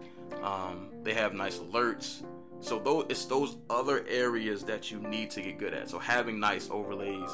um, 0.43 0.89
they 1.03 1.15
have 1.15 1.35
nice 1.35 1.59
alerts. 1.59 2.25
So 2.61 2.79
those 2.79 3.07
it's 3.09 3.25
those 3.27 3.57
other 3.69 4.07
areas 4.09 4.65
that 4.65 4.91
you 4.91 4.99
need 5.01 5.31
to 5.33 5.43
get 5.43 5.59
good 5.59 5.75
at. 5.75 5.91
So 5.91 5.99
having 5.99 6.39
nice 6.39 6.71
overlays, 6.71 7.31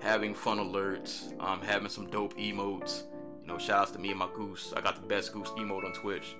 having 0.00 0.34
fun 0.34 0.58
alerts, 0.58 1.38
um, 1.40 1.60
having 1.60 1.88
some 1.88 2.10
dope 2.10 2.36
emotes, 2.38 3.04
you 3.42 3.48
know, 3.48 3.58
shout 3.58 3.82
outs 3.82 3.90
to 3.92 3.98
me 3.98 4.10
and 4.10 4.18
my 4.18 4.28
goose. 4.34 4.72
I 4.74 4.80
got 4.80 4.96
the 4.96 5.06
best 5.06 5.32
goose 5.32 5.50
emote 5.50 5.84
on 5.84 5.92
Twitch. 5.92 6.34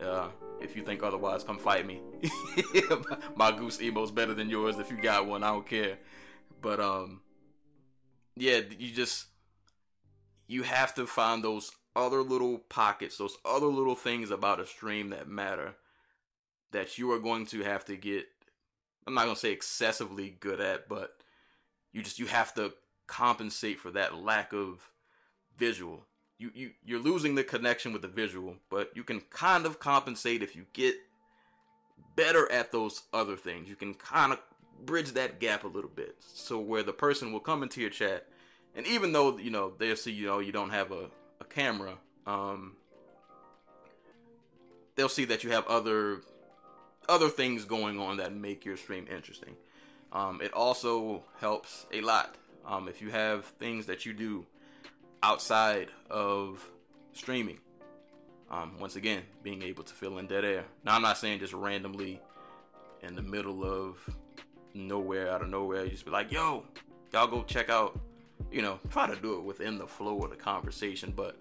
Uh, 0.00 0.28
if 0.60 0.76
you 0.76 0.82
think 0.82 1.02
otherwise, 1.02 1.42
come 1.42 1.58
fight 1.58 1.86
me. 1.86 2.00
my 3.36 3.50
goose 3.50 3.78
emote's 3.78 4.10
better 4.10 4.32
than 4.32 4.48
yours. 4.48 4.78
If 4.78 4.90
you 4.90 4.96
got 4.96 5.26
one, 5.26 5.42
I 5.42 5.48
don't 5.48 5.66
care. 5.66 5.98
But 6.62 6.80
um, 6.80 7.20
yeah, 8.36 8.60
you 8.78 8.92
just 8.92 9.26
you 10.46 10.62
have 10.62 10.94
to 10.94 11.06
find 11.06 11.42
those 11.42 11.72
other 11.94 12.22
little 12.22 12.58
pockets, 12.58 13.16
those 13.16 13.36
other 13.44 13.66
little 13.66 13.94
things 13.94 14.30
about 14.30 14.60
a 14.60 14.66
stream 14.66 15.10
that 15.10 15.28
matter 15.28 15.74
that 16.72 16.98
you 16.98 17.10
are 17.12 17.18
going 17.18 17.46
to 17.46 17.62
have 17.62 17.84
to 17.86 17.96
get. 17.96 18.26
I'm 19.06 19.14
not 19.14 19.24
gonna 19.24 19.36
say 19.36 19.52
excessively 19.52 20.36
good 20.40 20.60
at, 20.60 20.88
but 20.88 21.16
you 21.92 22.02
just 22.02 22.18
you 22.18 22.26
have 22.26 22.54
to 22.54 22.72
compensate 23.06 23.78
for 23.78 23.90
that 23.92 24.16
lack 24.16 24.52
of 24.52 24.90
visual 25.56 26.04
you, 26.38 26.50
you 26.54 26.70
you're 26.84 27.00
losing 27.00 27.34
the 27.34 27.44
connection 27.44 27.92
with 27.92 28.02
the 28.02 28.08
visual, 28.08 28.56
but 28.70 28.90
you 28.94 29.04
can 29.04 29.20
kind 29.30 29.66
of 29.66 29.78
compensate 29.78 30.42
if 30.42 30.54
you 30.54 30.66
get 30.72 30.96
better 32.14 32.50
at 32.52 32.72
those 32.72 33.02
other 33.12 33.36
things. 33.36 33.68
You 33.68 33.76
can 33.76 33.94
kind 33.94 34.32
of 34.32 34.40
bridge 34.84 35.12
that 35.12 35.40
gap 35.40 35.64
a 35.64 35.68
little 35.68 35.90
bit. 35.90 36.16
So 36.20 36.58
where 36.58 36.82
the 36.82 36.92
person 36.92 37.32
will 37.32 37.40
come 37.40 37.62
into 37.62 37.80
your 37.80 37.90
chat 37.90 38.26
and 38.76 38.86
even 38.86 39.12
though, 39.12 39.38
you 39.38 39.50
know, 39.50 39.72
they'll 39.78 39.96
see, 39.96 40.12
you 40.12 40.26
know, 40.26 40.38
you 40.38 40.52
don't 40.52 40.70
have 40.70 40.92
a, 40.92 41.08
a 41.40 41.44
camera, 41.44 41.94
um, 42.26 42.76
they'll 44.94 45.08
see 45.08 45.24
that 45.24 45.42
you 45.42 45.50
have 45.50 45.66
other 45.66 46.20
other 47.08 47.28
things 47.28 47.64
going 47.64 47.98
on 47.98 48.16
that 48.18 48.34
make 48.34 48.64
your 48.64 48.76
stream 48.76 49.06
interesting. 49.14 49.56
Um, 50.12 50.40
it 50.42 50.52
also 50.52 51.22
helps 51.40 51.86
a 51.92 52.00
lot 52.00 52.34
um, 52.66 52.88
if 52.88 53.00
you 53.00 53.10
have 53.10 53.44
things 53.44 53.86
that 53.86 54.04
you 54.04 54.12
do 54.12 54.44
outside 55.22 55.88
of 56.10 56.68
streaming. 57.12 57.58
Um, 58.50 58.78
once 58.78 58.96
again, 58.96 59.22
being 59.42 59.62
able 59.62 59.82
to 59.84 59.92
fill 59.92 60.18
in 60.18 60.26
dead 60.26 60.44
air. 60.44 60.64
Now, 60.84 60.94
I'm 60.94 61.02
not 61.02 61.18
saying 61.18 61.40
just 61.40 61.52
randomly 61.52 62.20
in 63.02 63.16
the 63.16 63.22
middle 63.22 63.64
of 63.64 63.98
nowhere, 64.72 65.30
out 65.30 65.42
of 65.42 65.48
nowhere, 65.48 65.84
you 65.84 65.90
just 65.90 66.04
be 66.04 66.12
like, 66.12 66.30
yo, 66.30 66.64
y'all 67.12 67.26
go 67.26 67.42
check 67.42 67.70
out, 67.70 67.98
you 68.50 68.62
know, 68.62 68.78
try 68.90 69.06
to 69.06 69.16
do 69.16 69.34
it 69.34 69.42
within 69.42 69.78
the 69.78 69.86
flow 69.86 70.18
of 70.20 70.30
the 70.30 70.36
conversation. 70.36 71.12
But 71.14 71.36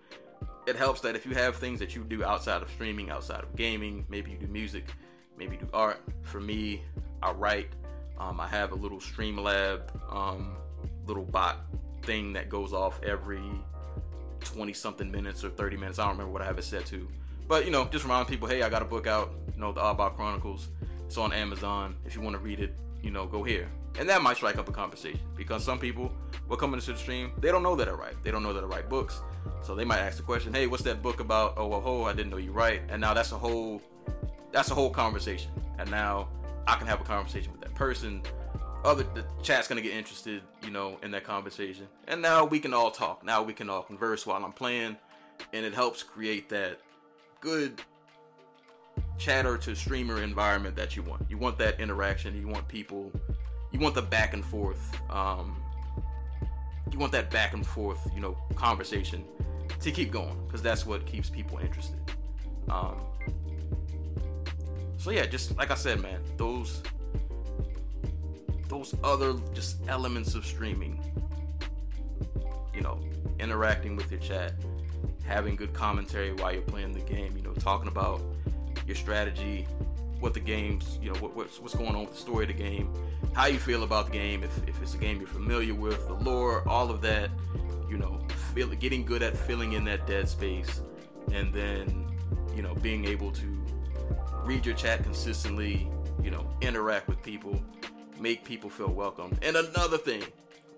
it 0.65 0.75
helps 0.75 1.01
that 1.01 1.15
if 1.15 1.25
you 1.25 1.33
have 1.33 1.55
things 1.55 1.79
that 1.79 1.95
you 1.95 2.03
do 2.03 2.23
outside 2.23 2.61
of 2.61 2.69
streaming, 2.71 3.09
outside 3.09 3.43
of 3.43 3.55
gaming, 3.55 4.05
maybe 4.09 4.31
you 4.31 4.37
do 4.37 4.47
music, 4.47 4.85
maybe 5.37 5.55
you 5.55 5.61
do 5.61 5.69
art. 5.73 6.01
For 6.23 6.39
me, 6.39 6.81
I 7.21 7.31
write. 7.31 7.69
Um, 8.19 8.39
I 8.39 8.47
have 8.47 8.71
a 8.71 8.75
little 8.75 8.99
Streamlab 8.99 9.81
um, 10.13 10.55
little 11.05 11.25
bot 11.25 11.57
thing 12.03 12.33
that 12.33 12.49
goes 12.49 12.71
off 12.73 13.01
every 13.03 13.41
20 14.41 14.73
something 14.73 15.11
minutes 15.11 15.43
or 15.43 15.49
30 15.49 15.77
minutes. 15.77 15.99
I 15.99 16.03
don't 16.03 16.13
remember 16.13 16.31
what 16.31 16.41
I 16.41 16.45
have 16.45 16.57
it 16.57 16.63
set 16.63 16.85
to. 16.87 17.07
But, 17.47 17.65
you 17.65 17.71
know, 17.71 17.85
just 17.85 18.03
remind 18.03 18.27
people, 18.27 18.47
hey, 18.47 18.63
I 18.63 18.69
got 18.69 18.81
a 18.81 18.85
book 18.85 19.07
out, 19.07 19.31
you 19.53 19.59
know, 19.59 19.71
the 19.71 19.81
Oddball 19.81 20.15
Chronicles. 20.15 20.69
It's 21.05 21.17
on 21.17 21.33
Amazon. 21.33 21.95
If 22.05 22.15
you 22.15 22.21
want 22.21 22.35
to 22.35 22.39
read 22.39 22.59
it, 22.59 22.75
you 23.03 23.11
know, 23.11 23.27
go 23.27 23.43
here. 23.43 23.69
And 23.99 24.09
that 24.09 24.21
might 24.21 24.37
strike 24.37 24.57
up 24.57 24.67
a 24.67 24.71
conversation 24.71 25.19
because 25.35 25.63
some 25.63 25.79
people 25.79 26.11
will 26.47 26.57
come 26.57 26.73
into 26.73 26.91
the 26.91 26.97
stream, 26.97 27.31
they 27.39 27.51
don't 27.51 27.63
know 27.63 27.75
that 27.75 27.87
I 27.87 27.91
write. 27.91 28.21
They 28.23 28.31
don't 28.31 28.43
know 28.43 28.53
that 28.53 28.63
I 28.63 28.67
write 28.67 28.89
books. 28.89 29.21
So 29.61 29.75
they 29.75 29.85
might 29.85 29.99
ask 29.99 30.17
the 30.17 30.23
question, 30.23 30.53
hey, 30.53 30.67
what's 30.67 30.83
that 30.83 31.01
book 31.01 31.19
about? 31.19 31.53
Oh, 31.57 31.67
well, 31.67 31.81
oh, 31.85 32.03
I 32.03 32.13
didn't 32.13 32.31
know 32.31 32.37
you 32.37 32.51
write. 32.51 32.81
And 32.89 33.01
now 33.01 33.13
that's 33.13 33.31
a 33.31 33.37
whole, 33.37 33.81
that's 34.51 34.71
a 34.71 34.75
whole 34.75 34.89
conversation. 34.89 35.51
And 35.79 35.89
now 35.89 36.27
I 36.67 36.75
can 36.75 36.87
have 36.87 37.01
a 37.01 37.03
conversation 37.03 37.51
with 37.51 37.61
that 37.61 37.73
person 37.75 38.21
other 38.85 39.03
the 39.15 39.25
chat's 39.41 39.67
gonna 39.67 39.81
get 39.81 39.93
interested, 39.93 40.41
you 40.63 40.69
know, 40.69 40.97
in 41.01 41.11
that 41.11 41.23
conversation. 41.23 41.87
And 42.07 42.21
now 42.21 42.45
we 42.45 42.59
can 42.59 42.73
all 42.73 42.91
talk. 42.91 43.25
Now 43.25 43.41
we 43.41 43.53
can 43.53 43.69
all 43.69 43.81
converse 43.81 44.25
while 44.25 44.43
I'm 44.43 44.53
playing, 44.53 44.95
and 45.53 45.65
it 45.65 45.73
helps 45.73 46.03
create 46.03 46.49
that 46.49 46.79
good 47.41 47.81
chatter 49.17 49.57
to 49.57 49.75
streamer 49.75 50.21
environment 50.21 50.75
that 50.75 50.95
you 50.95 51.01
want. 51.01 51.25
You 51.29 51.37
want 51.37 51.57
that 51.57 51.79
interaction. 51.79 52.39
You 52.39 52.47
want 52.47 52.67
people. 52.67 53.11
You 53.71 53.79
want 53.79 53.95
the 53.95 54.01
back 54.01 54.33
and 54.33 54.45
forth. 54.45 54.95
Um, 55.09 55.57
you 56.95 56.99
want 56.99 57.11
that 57.11 57.29
back 57.29 57.53
and 57.53 57.67
forth, 57.67 57.99
you 58.15 58.21
know, 58.21 58.37
conversation 58.55 59.21
to 59.81 59.91
keep 59.91 60.13
going 60.13 60.41
because 60.47 60.61
that's 60.61 60.85
what 60.85 61.05
keeps 61.05 61.29
people 61.29 61.57
interested. 61.57 61.99
Um, 62.69 63.01
so 64.95 65.11
yeah, 65.11 65.25
just 65.25 65.57
like 65.57 65.71
I 65.71 65.75
said, 65.75 65.99
man, 65.99 66.21
those 66.37 66.81
those 68.69 68.95
other 69.03 69.33
just 69.53 69.77
elements 69.89 70.35
of 70.35 70.45
streaming. 70.45 71.01
You 72.73 72.79
know, 72.79 73.01
interacting 73.41 73.97
with 73.97 74.09
your 74.09 74.21
chat, 74.21 74.53
having 75.25 75.57
good 75.57 75.73
commentary 75.73 76.31
while 76.31 76.53
you're 76.53 76.61
playing 76.61 76.93
the 76.93 77.01
game. 77.01 77.35
You 77.35 77.43
know, 77.43 77.53
talking 77.53 77.89
about 77.89 78.21
your 78.87 78.95
strategy, 78.95 79.67
what 80.19 80.33
the 80.33 80.39
game's, 80.39 80.97
you 81.01 81.11
know, 81.11 81.19
what, 81.19 81.35
what's 81.35 81.59
what's 81.59 81.75
going 81.75 81.95
on 81.95 82.01
with 82.01 82.11
the 82.11 82.19
story 82.19 82.45
of 82.45 82.47
the 82.47 82.63
game, 82.63 82.91
how 83.33 83.47
you 83.47 83.59
feel 83.59 83.83
about 83.83 84.07
the 84.07 84.11
game, 84.11 84.43
if, 84.43 84.67
if 84.67 84.81
it's 84.81 84.93
a 84.93 84.97
game 84.97 85.19
you're 85.19 85.27
familiar 85.27 85.73
with, 85.73 86.07
the 86.07 86.13
lore, 86.13 86.67
all 86.67 86.89
of 86.89 87.01
that. 87.01 87.29
You 87.89 87.97
know, 87.97 88.19
feel, 88.53 88.67
getting 88.69 89.05
good 89.05 89.21
at 89.21 89.37
filling 89.37 89.73
in 89.73 89.85
that 89.85 90.07
dead 90.07 90.27
space, 90.27 90.81
and 91.31 91.53
then 91.53 92.07
you 92.55 92.61
know 92.61 92.73
being 92.75 93.05
able 93.05 93.31
to 93.31 93.65
read 94.43 94.65
your 94.65 94.75
chat 94.75 95.03
consistently. 95.03 95.87
You 96.23 96.31
know, 96.31 96.47
interact 96.61 97.07
with 97.07 97.21
people, 97.21 97.61
make 98.19 98.43
people 98.43 98.69
feel 98.69 98.87
welcome. 98.87 99.37
And 99.41 99.55
another 99.55 99.97
thing, 99.97 100.23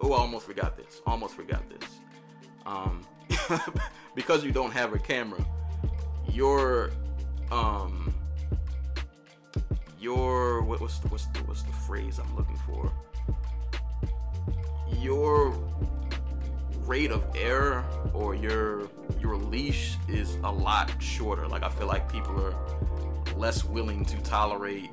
oh, 0.02 0.14
I 0.14 0.18
almost 0.18 0.46
forgot 0.46 0.76
this. 0.76 1.02
Almost 1.06 1.36
forgot 1.36 1.64
this. 1.70 1.90
Um, 2.66 3.02
because 4.16 4.44
you 4.44 4.52
don't 4.52 4.72
have 4.72 4.94
a 4.94 5.00
camera, 5.00 5.46
your 6.30 6.92
um, 7.52 8.14
your 10.00 10.62
what, 10.62 10.82
what's 10.82 11.00
the, 11.00 11.08
what's 11.10 11.26
the, 11.28 11.40
what's 11.40 11.64
the 11.64 11.72
phrase 11.72 12.20
I'm 12.20 12.36
looking 12.36 12.58
for? 12.58 12.92
Your 15.00 15.54
rate 16.86 17.12
of 17.12 17.26
error 17.36 17.84
or 18.14 18.36
your 18.36 18.90
your 19.20 19.36
leash 19.36 19.98
is 20.08 20.36
a 20.44 20.52
lot 20.52 20.92
shorter. 21.02 21.48
Like 21.48 21.64
I 21.64 21.70
feel 21.70 21.88
like 21.88 22.12
people 22.12 22.40
are 22.42 22.56
less 23.36 23.64
willing 23.64 24.06
to 24.06 24.18
tolerate 24.22 24.90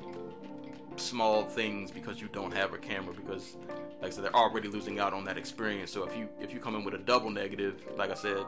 small 0.97 1.43
things 1.43 1.91
because 1.91 2.21
you 2.21 2.27
don't 2.31 2.53
have 2.53 2.73
a 2.73 2.77
camera 2.77 3.13
because 3.13 3.57
like 4.01 4.11
I 4.11 4.15
said 4.15 4.23
they're 4.23 4.35
already 4.35 4.67
losing 4.67 4.99
out 4.99 5.13
on 5.13 5.25
that 5.25 5.37
experience 5.37 5.91
so 5.91 6.05
if 6.05 6.15
you 6.15 6.29
if 6.39 6.53
you 6.53 6.59
come 6.59 6.75
in 6.75 6.85
with 6.85 6.93
a 6.93 6.99
double 6.99 7.29
negative 7.29 7.83
like 7.97 8.11
I 8.11 8.13
said 8.13 8.45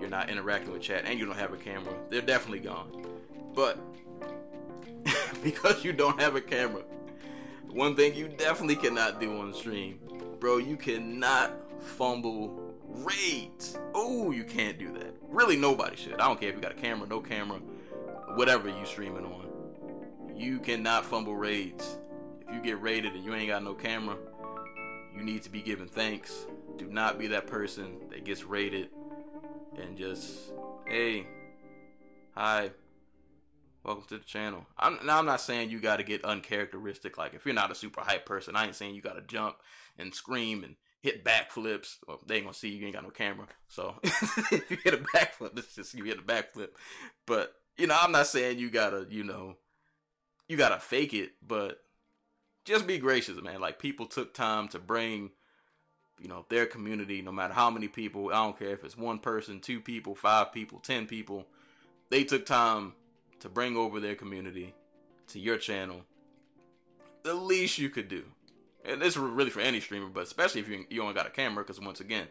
you're 0.00 0.08
not 0.08 0.28
interacting 0.28 0.72
with 0.72 0.82
chat 0.82 1.04
and 1.04 1.18
you 1.18 1.24
don't 1.24 1.36
have 1.36 1.52
a 1.52 1.56
camera 1.56 1.94
they're 2.10 2.20
definitely 2.20 2.60
gone 2.60 3.06
but 3.54 3.78
because 5.44 5.84
you 5.84 5.92
don't 5.92 6.20
have 6.20 6.34
a 6.34 6.40
camera. 6.40 6.82
One 7.70 7.94
thing 7.94 8.14
you 8.14 8.28
definitely 8.28 8.76
cannot 8.76 9.20
do 9.20 9.38
on 9.38 9.54
stream 9.54 10.00
bro 10.44 10.58
you 10.58 10.76
cannot 10.76 11.52
fumble 11.80 12.74
raids. 12.86 13.78
Oh 13.94 14.30
you 14.30 14.44
can't 14.44 14.78
do 14.78 14.92
that. 14.92 15.14
Really 15.28 15.56
nobody 15.56 15.96
should. 15.96 16.14
I 16.14 16.26
don't 16.26 16.38
care 16.38 16.50
if 16.50 16.56
you 16.56 16.60
got 16.60 16.72
a 16.72 16.74
camera 16.74 17.08
no 17.08 17.20
camera 17.20 17.60
whatever 18.34 18.68
you 18.68 18.84
streaming 18.84 19.24
on. 19.24 19.46
You 20.34 20.58
cannot 20.58 21.04
fumble 21.04 21.36
raids. 21.36 21.98
If 22.40 22.54
you 22.54 22.60
get 22.60 22.80
raided 22.82 23.14
and 23.14 23.24
you 23.24 23.34
ain't 23.34 23.48
got 23.48 23.62
no 23.62 23.74
camera, 23.74 24.16
you 25.16 25.22
need 25.22 25.42
to 25.44 25.50
be 25.50 25.62
given 25.62 25.88
thanks. 25.88 26.46
Do 26.76 26.88
not 26.88 27.18
be 27.18 27.28
that 27.28 27.46
person 27.46 28.00
that 28.10 28.24
gets 28.24 28.44
raided 28.44 28.90
and 29.80 29.96
just, 29.96 30.52
hey, 30.86 31.26
hi, 32.34 32.70
welcome 33.84 34.04
to 34.08 34.18
the 34.18 34.24
channel. 34.24 34.66
I'm, 34.78 34.98
now 35.04 35.18
I'm 35.18 35.26
not 35.26 35.40
saying 35.40 35.70
you 35.70 35.80
got 35.80 35.96
to 35.96 36.02
get 36.02 36.24
uncharacteristic. 36.24 37.18
Like 37.18 37.34
if 37.34 37.44
you're 37.44 37.54
not 37.54 37.70
a 37.70 37.74
super 37.74 38.00
hype 38.00 38.26
person, 38.26 38.56
I 38.56 38.66
ain't 38.66 38.74
saying 38.74 38.94
you 38.94 39.02
got 39.02 39.14
to 39.14 39.22
jump 39.22 39.56
and 39.98 40.14
scream 40.14 40.64
and 40.64 40.76
hit 41.00 41.24
backflips. 41.24 41.98
Well, 42.08 42.20
they 42.26 42.36
ain't 42.36 42.44
gonna 42.44 42.54
see 42.54 42.70
you. 42.70 42.78
You 42.78 42.86
ain't 42.86 42.94
got 42.94 43.04
no 43.04 43.10
camera. 43.10 43.46
So 43.68 43.96
if 44.02 44.70
you 44.70 44.78
hit 44.82 44.94
a 44.94 44.98
backflip, 44.98 45.54
this 45.54 45.74
just 45.74 45.94
you 45.94 46.04
hit 46.04 46.18
a 46.18 46.22
backflip. 46.22 46.70
But 47.26 47.54
you 47.76 47.86
know, 47.86 47.96
I'm 48.00 48.12
not 48.12 48.26
saying 48.26 48.58
you 48.58 48.70
gotta, 48.70 49.06
you 49.10 49.22
know, 49.22 49.56
you 50.48 50.56
gotta 50.56 50.78
fake 50.78 51.12
it, 51.12 51.32
but 51.46 51.78
just 52.64 52.86
be 52.86 52.98
gracious, 52.98 53.40
man. 53.42 53.60
Like 53.60 53.78
people 53.78 54.06
took 54.06 54.32
time 54.32 54.68
to 54.68 54.78
bring, 54.78 55.30
you 56.18 56.28
know, 56.28 56.46
their 56.48 56.64
community, 56.64 57.20
no 57.20 57.32
matter 57.32 57.52
how 57.52 57.68
many 57.68 57.88
people, 57.88 58.28
I 58.28 58.36
don't 58.36 58.58
care 58.58 58.70
if 58.70 58.82
it's 58.82 58.96
one 58.96 59.18
person, 59.18 59.60
two 59.60 59.80
people, 59.80 60.14
five 60.14 60.52
people, 60.52 60.78
ten 60.78 61.06
people, 61.06 61.46
they 62.08 62.24
took 62.24 62.46
time 62.46 62.94
to 63.44 63.48
bring 63.48 63.76
over 63.76 64.00
their 64.00 64.16
community 64.16 64.74
to 65.28 65.38
your 65.38 65.56
channel. 65.56 66.02
The 67.22 67.34
least 67.34 67.78
you 67.78 67.88
could 67.88 68.08
do, 68.08 68.24
and 68.84 69.00
this 69.00 69.14
is 69.14 69.18
really 69.18 69.50
for 69.50 69.60
any 69.60 69.80
streamer, 69.80 70.08
but 70.08 70.24
especially 70.24 70.60
if 70.60 70.68
you 70.68 70.84
you 70.90 71.00
only 71.00 71.14
got 71.14 71.26
a 71.26 71.30
camera, 71.30 71.62
because 71.62 71.80
once 71.80 72.00
again, 72.00 72.26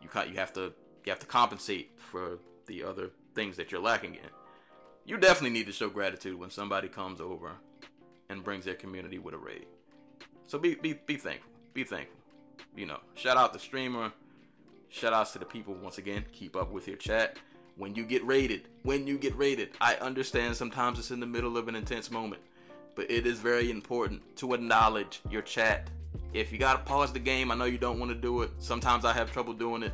you 0.00 0.08
you 0.30 0.36
have 0.36 0.54
to 0.54 0.72
you 1.04 1.10
have 1.10 1.20
to 1.20 1.26
compensate 1.26 1.90
for 1.96 2.38
the 2.66 2.82
other 2.82 3.10
things 3.34 3.58
that 3.58 3.70
you're 3.70 3.80
lacking 3.82 4.14
in 4.14 4.30
you 5.04 5.18
definitely 5.18 5.50
need 5.50 5.66
to 5.66 5.72
show 5.72 5.88
gratitude 5.88 6.38
when 6.38 6.50
somebody 6.50 6.88
comes 6.88 7.20
over 7.20 7.52
and 8.28 8.42
brings 8.42 8.64
their 8.64 8.74
community 8.74 9.18
with 9.18 9.34
a 9.34 9.38
raid. 9.38 9.66
So 10.46 10.58
be 10.58 10.74
be 10.74 10.94
be 11.06 11.16
thankful. 11.16 11.50
Be 11.72 11.84
thankful. 11.84 12.18
You 12.76 12.86
know, 12.86 13.00
shout 13.14 13.36
out 13.36 13.52
the 13.52 13.58
streamer. 13.58 14.12
Shout 14.88 15.12
outs 15.12 15.32
to 15.32 15.38
the 15.38 15.44
people 15.44 15.74
once 15.74 15.98
again. 15.98 16.24
Keep 16.32 16.56
up 16.56 16.70
with 16.70 16.86
your 16.86 16.96
chat. 16.96 17.38
When 17.76 17.94
you 17.94 18.04
get 18.04 18.24
raided, 18.24 18.68
when 18.82 19.06
you 19.06 19.18
get 19.18 19.36
raided, 19.36 19.70
I 19.80 19.96
understand 19.96 20.56
sometimes 20.56 20.98
it's 20.98 21.10
in 21.10 21.20
the 21.20 21.26
middle 21.26 21.56
of 21.56 21.68
an 21.68 21.74
intense 21.74 22.10
moment, 22.10 22.42
but 22.94 23.10
it 23.10 23.26
is 23.26 23.38
very 23.38 23.70
important 23.70 24.22
to 24.36 24.54
acknowledge 24.54 25.20
your 25.30 25.42
chat. 25.42 25.88
If 26.32 26.52
you 26.52 26.58
gotta 26.58 26.80
pause 26.80 27.12
the 27.12 27.18
game, 27.18 27.50
I 27.50 27.54
know 27.54 27.64
you 27.64 27.78
don't 27.78 27.98
want 27.98 28.10
to 28.12 28.16
do 28.16 28.42
it. 28.42 28.50
Sometimes 28.58 29.04
I 29.04 29.12
have 29.12 29.32
trouble 29.32 29.52
doing 29.52 29.82
it 29.82 29.92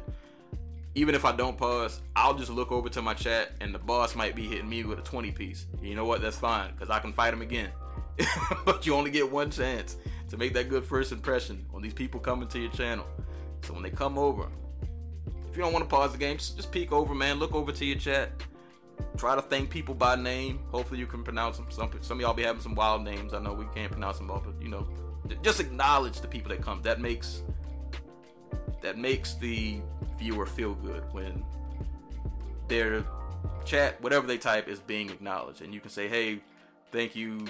even 0.94 1.14
if 1.14 1.24
I 1.24 1.32
don't 1.32 1.56
pause, 1.56 2.00
I'll 2.16 2.34
just 2.34 2.50
look 2.50 2.72
over 2.72 2.88
to 2.88 3.02
my 3.02 3.14
chat 3.14 3.52
and 3.60 3.72
the 3.72 3.78
boss 3.78 4.16
might 4.16 4.34
be 4.34 4.46
hitting 4.46 4.68
me 4.68 4.84
with 4.84 4.98
a 4.98 5.02
20 5.02 5.30
piece. 5.30 5.66
You 5.80 5.94
know 5.94 6.04
what? 6.04 6.20
That's 6.20 6.36
fine 6.36 6.72
because 6.72 6.90
I 6.90 6.98
can 6.98 7.12
fight 7.12 7.32
him 7.32 7.42
again. 7.42 7.70
but 8.64 8.86
you 8.86 8.94
only 8.94 9.10
get 9.10 9.30
one 9.30 9.50
chance 9.50 9.96
to 10.28 10.36
make 10.36 10.52
that 10.54 10.68
good 10.68 10.84
first 10.84 11.12
impression 11.12 11.64
on 11.72 11.80
these 11.80 11.94
people 11.94 12.18
coming 12.18 12.48
to 12.48 12.58
your 12.58 12.72
channel. 12.72 13.06
So 13.62 13.72
when 13.72 13.82
they 13.82 13.90
come 13.90 14.18
over, 14.18 14.48
if 15.50 15.56
you 15.56 15.62
don't 15.62 15.72
want 15.72 15.84
to 15.84 15.88
pause 15.88 16.12
the 16.12 16.18
game, 16.18 16.36
just, 16.38 16.56
just 16.56 16.70
peek 16.70 16.92
over, 16.92 17.14
man. 17.14 17.38
Look 17.38 17.54
over 17.54 17.72
to 17.72 17.84
your 17.84 17.98
chat. 17.98 18.30
Try 19.16 19.34
to 19.34 19.42
thank 19.42 19.70
people 19.70 19.94
by 19.94 20.14
name. 20.14 20.60
Hopefully 20.70 21.00
you 21.00 21.06
can 21.06 21.24
pronounce 21.24 21.56
them. 21.56 21.66
Some 21.70 21.90
some 22.02 22.18
of 22.18 22.20
y'all 22.20 22.34
be 22.34 22.42
having 22.42 22.62
some 22.62 22.74
wild 22.74 23.02
names. 23.02 23.34
I 23.34 23.40
know 23.40 23.52
we 23.52 23.64
can't 23.74 23.90
pronounce 23.90 24.18
them 24.18 24.30
all, 24.30 24.42
but 24.44 24.60
you 24.62 24.68
know, 24.68 24.86
just 25.42 25.58
acknowledge 25.58 26.20
the 26.20 26.28
people 26.28 26.50
that 26.50 26.62
come. 26.62 26.82
That 26.82 27.00
makes 27.00 27.42
that 28.82 28.98
makes 28.98 29.34
the 29.34 29.80
viewer 30.18 30.46
feel 30.46 30.74
good 30.74 31.02
when 31.12 31.42
their 32.68 33.04
chat, 33.64 34.00
whatever 34.00 34.26
they 34.26 34.38
type, 34.38 34.68
is 34.68 34.80
being 34.80 35.10
acknowledged. 35.10 35.62
And 35.62 35.74
you 35.74 35.80
can 35.80 35.90
say, 35.90 36.08
hey, 36.08 36.40
thank 36.92 37.16
you, 37.16 37.44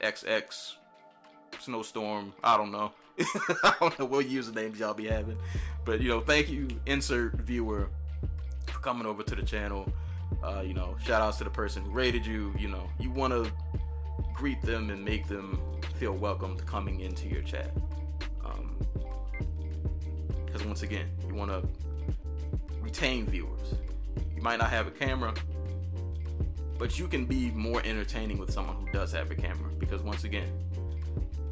XX 0.00 0.76
snowstorm. 1.60 2.32
I 2.42 2.56
don't 2.56 2.70
know. 2.70 2.92
I 3.64 3.74
don't 3.80 3.98
know 3.98 4.04
what 4.04 4.26
usernames 4.26 4.78
y'all 4.78 4.94
be 4.94 5.06
having, 5.06 5.38
but 5.84 6.00
you 6.00 6.08
know, 6.08 6.20
thank 6.20 6.48
you, 6.48 6.68
insert 6.86 7.34
viewer, 7.34 7.88
for 8.66 8.78
coming 8.80 9.06
over 9.06 9.22
to 9.22 9.34
the 9.34 9.42
channel. 9.42 9.90
Uh, 10.42 10.62
you 10.64 10.74
know, 10.74 10.96
shout 11.02 11.20
outs 11.20 11.38
to 11.38 11.44
the 11.44 11.50
person 11.50 11.82
who 11.82 11.90
rated 11.90 12.24
you. 12.24 12.54
You 12.58 12.68
know, 12.68 12.88
you 13.00 13.10
want 13.10 13.32
to 13.32 13.50
greet 14.34 14.62
them 14.62 14.90
and 14.90 15.04
make 15.04 15.26
them 15.26 15.60
feel 15.96 16.12
welcomed 16.12 16.64
coming 16.66 17.00
into 17.00 17.26
your 17.26 17.42
chat. 17.42 17.74
Because 20.46 20.62
um, 20.62 20.68
once 20.68 20.82
again, 20.82 21.08
you 21.26 21.34
want 21.34 21.50
to 21.50 21.66
retain 22.80 23.26
viewers. 23.26 23.74
You 24.36 24.42
might 24.42 24.58
not 24.58 24.70
have 24.70 24.86
a 24.86 24.92
camera, 24.92 25.34
but 26.78 26.98
you 26.98 27.08
can 27.08 27.24
be 27.26 27.50
more 27.50 27.82
entertaining 27.84 28.38
with 28.38 28.52
someone 28.52 28.76
who 28.76 28.92
does 28.92 29.10
have 29.12 29.30
a 29.32 29.34
camera. 29.34 29.70
Because 29.78 30.02
once 30.02 30.22
again, 30.22 30.48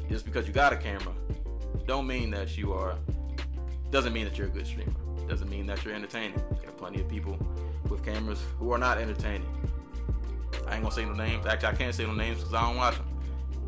just 0.09 0.23
because 0.23 0.47
you 0.47 0.53
got 0.53 0.71
a 0.71 0.77
camera, 0.77 1.13
don't 1.87 2.05
mean 2.05 2.29
that 2.31 2.57
you 2.57 2.73
are. 2.73 2.95
Doesn't 3.91 4.11
mean 4.11 4.25
that 4.25 4.37
you're 4.37 4.47
a 4.47 4.51
good 4.51 4.67
streamer. 4.67 4.91
Doesn't 5.29 5.49
mean 5.49 5.65
that 5.67 5.83
you're 5.83 5.93
entertaining. 5.93 6.41
There 6.59 6.69
are 6.69 6.73
plenty 6.73 6.99
of 6.99 7.07
people 7.07 7.37
with 7.89 8.03
cameras 8.03 8.41
who 8.59 8.71
are 8.73 8.77
not 8.77 8.97
entertaining. 8.97 9.47
I 10.67 10.75
ain't 10.75 10.83
gonna 10.83 10.93
say 10.93 11.05
no 11.05 11.13
names. 11.13 11.45
Actually, 11.45 11.69
I 11.69 11.75
can't 11.75 11.95
say 11.95 12.05
no 12.05 12.13
names 12.13 12.39
because 12.39 12.53
I 12.53 12.61
don't 12.61 12.75
watch 12.75 12.95
them. 12.97 13.07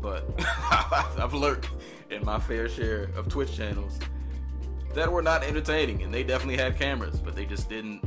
But 0.02 0.24
I've 1.18 1.32
lurked 1.32 1.70
in 2.10 2.22
my 2.24 2.38
fair 2.38 2.68
share 2.68 3.04
of 3.16 3.28
Twitch 3.28 3.56
channels 3.56 3.98
that 4.94 5.10
were 5.10 5.22
not 5.22 5.42
entertaining, 5.42 6.02
and 6.02 6.12
they 6.12 6.22
definitely 6.22 6.58
had 6.58 6.78
cameras, 6.78 7.18
but 7.18 7.34
they 7.34 7.46
just 7.46 7.70
didn't. 7.70 8.04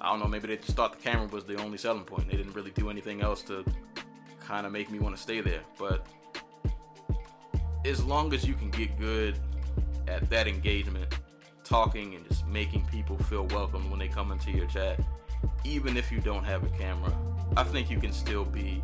I 0.00 0.10
don't 0.10 0.20
know. 0.20 0.28
Maybe 0.28 0.46
they 0.48 0.56
just 0.56 0.76
thought 0.76 0.92
the 0.92 1.02
camera 1.02 1.26
was 1.26 1.44
the 1.44 1.56
only 1.56 1.78
selling 1.78 2.04
point. 2.04 2.30
They 2.30 2.36
didn't 2.36 2.52
really 2.52 2.72
do 2.72 2.90
anything 2.90 3.22
else 3.22 3.42
to 3.42 3.64
kind 4.40 4.66
of 4.66 4.72
make 4.72 4.90
me 4.90 5.00
want 5.00 5.16
to 5.16 5.22
stay 5.22 5.40
there. 5.40 5.62
But 5.78 6.06
as 7.84 8.04
long 8.04 8.32
as 8.32 8.44
you 8.46 8.54
can 8.54 8.70
get 8.70 8.98
good 8.98 9.38
at 10.08 10.28
that 10.30 10.46
engagement, 10.46 11.14
talking 11.64 12.14
and 12.14 12.26
just 12.28 12.46
making 12.46 12.84
people 12.86 13.16
feel 13.16 13.46
welcome 13.46 13.90
when 13.90 13.98
they 13.98 14.08
come 14.08 14.32
into 14.32 14.50
your 14.50 14.66
chat, 14.66 15.00
even 15.64 15.96
if 15.96 16.12
you 16.12 16.20
don't 16.20 16.44
have 16.44 16.64
a 16.64 16.68
camera, 16.78 17.12
I 17.56 17.64
think 17.64 17.90
you 17.90 17.98
can 17.98 18.12
still 18.12 18.44
be 18.44 18.82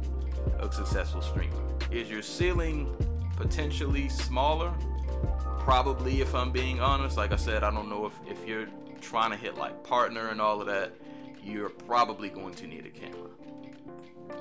a 0.58 0.70
successful 0.72 1.22
streamer. 1.22 1.56
Is 1.90 2.08
your 2.10 2.22
ceiling 2.22 2.94
potentially 3.36 4.08
smaller? 4.08 4.72
Probably, 5.58 6.20
if 6.20 6.34
I'm 6.34 6.50
being 6.50 6.80
honest. 6.80 7.16
Like 7.16 7.32
I 7.32 7.36
said, 7.36 7.62
I 7.62 7.70
don't 7.70 7.88
know 7.88 8.06
if, 8.06 8.14
if 8.26 8.46
you're 8.48 8.68
trying 9.00 9.30
to 9.30 9.36
hit 9.36 9.56
like 9.56 9.84
partner 9.84 10.28
and 10.28 10.40
all 10.40 10.60
of 10.60 10.66
that, 10.66 10.92
you're 11.42 11.68
probably 11.68 12.28
going 12.28 12.54
to 12.54 12.66
need 12.66 12.86
a 12.86 12.90
camera. 12.90 13.30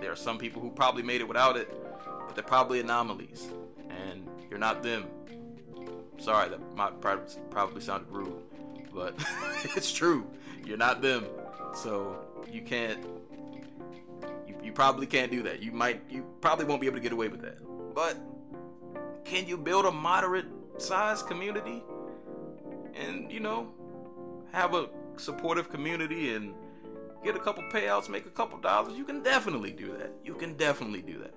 There 0.02 0.12
are 0.12 0.16
some 0.16 0.38
people 0.38 0.62
who 0.62 0.70
probably 0.70 1.04
made 1.04 1.22
it 1.22 1.28
without 1.28 1.58
it, 1.58 1.70
but 2.26 2.36
they're 2.36 2.44
probably 2.44 2.80
anomalies, 2.80 3.48
and 3.90 4.28
you're 4.50 4.60
not 4.60 4.84
them. 4.84 5.06
Sorry, 6.20 6.50
that 6.50 6.76
might 6.76 7.00
probably 7.02 7.82
sounded 7.82 8.10
rude, 8.10 8.34
but 8.94 9.16
it's 9.76 9.92
true. 9.92 10.28
You're 10.66 10.78
not 10.78 11.02
them, 11.02 11.26
so 11.74 12.26
you 12.52 12.62
can't 12.62 13.06
you 14.68 14.74
probably 14.74 15.08
can't 15.08 15.32
do 15.32 15.42
that. 15.44 15.62
You 15.64 15.72
might, 15.72 16.02
you 16.10 16.26
probably 16.42 16.66
won't 16.66 16.82
be 16.82 16.88
able 16.88 16.98
to 16.98 17.02
get 17.02 17.14
away 17.14 17.30
with 17.30 17.42
that. 17.42 17.58
But 17.96 18.18
can 19.24 19.48
you 19.48 19.58
build 19.58 19.86
a 19.86 19.92
moderate 19.92 20.46
sized 20.78 21.26
community 21.26 21.82
and, 22.94 23.32
you 23.32 23.40
know, 23.40 23.72
have 24.52 24.74
a 24.74 24.90
supportive 25.16 25.70
community 25.70 26.36
and 26.36 26.54
get 27.24 27.38
a 27.38 27.40
couple 27.40 27.64
payouts, 27.72 28.10
make 28.10 28.26
a 28.26 28.30
couple 28.30 28.60
dollars? 28.60 28.98
You 28.98 29.06
can 29.06 29.24
definitely 29.24 29.72
do 29.72 29.94
that. 29.98 30.12
You 30.22 30.36
can 30.36 30.56
definitely 30.56 31.02
do 31.02 31.18
that. 31.20 31.34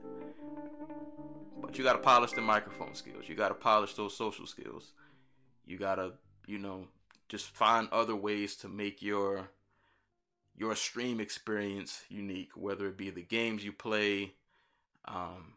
But 1.61 1.79
you 1.79 1.85
got 1.85 1.93
to 1.93 1.99
polish 1.99 2.33
the 2.33 2.41
microphone 2.41 2.95
skills. 2.95 3.29
You 3.29 3.35
got 3.35 3.49
to 3.49 3.55
polish 3.55 3.95
those 3.95 4.17
social 4.17 4.47
skills. 4.47 4.93
You 5.65 5.79
got 5.79 5.97
to, 5.97 6.13
you 6.47 6.59
know, 6.59 6.89
just 7.29 7.47
find 7.47 7.89
other 7.93 8.17
ways 8.17 8.57
to 8.57 8.69
make 8.69 9.03
your 9.03 9.51
your 10.57 10.75
stream 10.75 11.21
experience 11.21 12.03
unique, 12.09 12.51
whether 12.55 12.87
it 12.89 12.99
be 12.99 13.09
the 13.09 13.23
games 13.23 13.65
you 13.65 13.73
play, 13.73 14.35
um, 15.07 15.55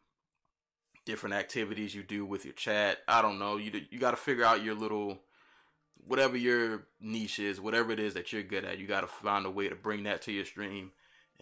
different 1.05 1.35
activities 1.35 1.93
you 1.93 2.03
do 2.03 2.25
with 2.25 2.45
your 2.45 2.53
chat. 2.53 2.99
I 3.07 3.21
don't 3.21 3.39
know. 3.39 3.57
You 3.57 3.81
you 3.89 3.99
got 3.99 4.11
to 4.11 4.17
figure 4.17 4.45
out 4.45 4.63
your 4.63 4.75
little 4.75 5.19
whatever 6.05 6.37
your 6.37 6.83
niche 6.99 7.39
is, 7.39 7.59
whatever 7.59 7.91
it 7.91 7.99
is 7.99 8.13
that 8.13 8.31
you're 8.31 8.43
good 8.43 8.65
at. 8.65 8.77
You 8.77 8.87
got 8.87 9.01
to 9.01 9.07
find 9.07 9.45
a 9.45 9.51
way 9.51 9.69
to 9.69 9.75
bring 9.75 10.03
that 10.03 10.21
to 10.23 10.31
your 10.31 10.45
stream 10.45 10.91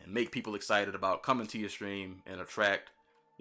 and 0.02 0.14
make 0.14 0.32
people 0.32 0.56
excited 0.56 0.96
about 0.96 1.24
coming 1.24 1.48
to 1.48 1.60
your 1.60 1.70
stream 1.70 2.22
and 2.26 2.42
attract. 2.42 2.90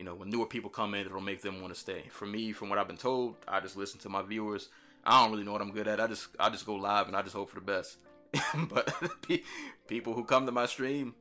You 0.00 0.06
know, 0.06 0.14
when 0.14 0.30
newer 0.30 0.46
people 0.46 0.70
come 0.70 0.94
in, 0.94 1.04
it'll 1.04 1.20
make 1.20 1.42
them 1.42 1.60
want 1.60 1.74
to 1.74 1.78
stay. 1.78 2.04
For 2.08 2.24
me, 2.24 2.52
from 2.52 2.70
what 2.70 2.78
I've 2.78 2.86
been 2.86 2.96
told, 2.96 3.36
I 3.46 3.60
just 3.60 3.76
listen 3.76 4.00
to 4.00 4.08
my 4.08 4.22
viewers. 4.22 4.70
I 5.04 5.20
don't 5.22 5.30
really 5.30 5.44
know 5.44 5.52
what 5.52 5.60
I'm 5.60 5.72
good 5.72 5.86
at. 5.86 6.00
I 6.00 6.06
just 6.06 6.28
I 6.40 6.48
just 6.48 6.64
go 6.64 6.76
live 6.76 7.06
and 7.06 7.14
I 7.14 7.20
just 7.20 7.36
hope 7.36 7.50
for 7.50 7.56
the 7.56 7.66
best. 7.66 7.98
but 8.70 8.94
people 9.88 10.14
who 10.14 10.24
come 10.24 10.46
to 10.46 10.52
my 10.52 10.64
stream, 10.64 11.14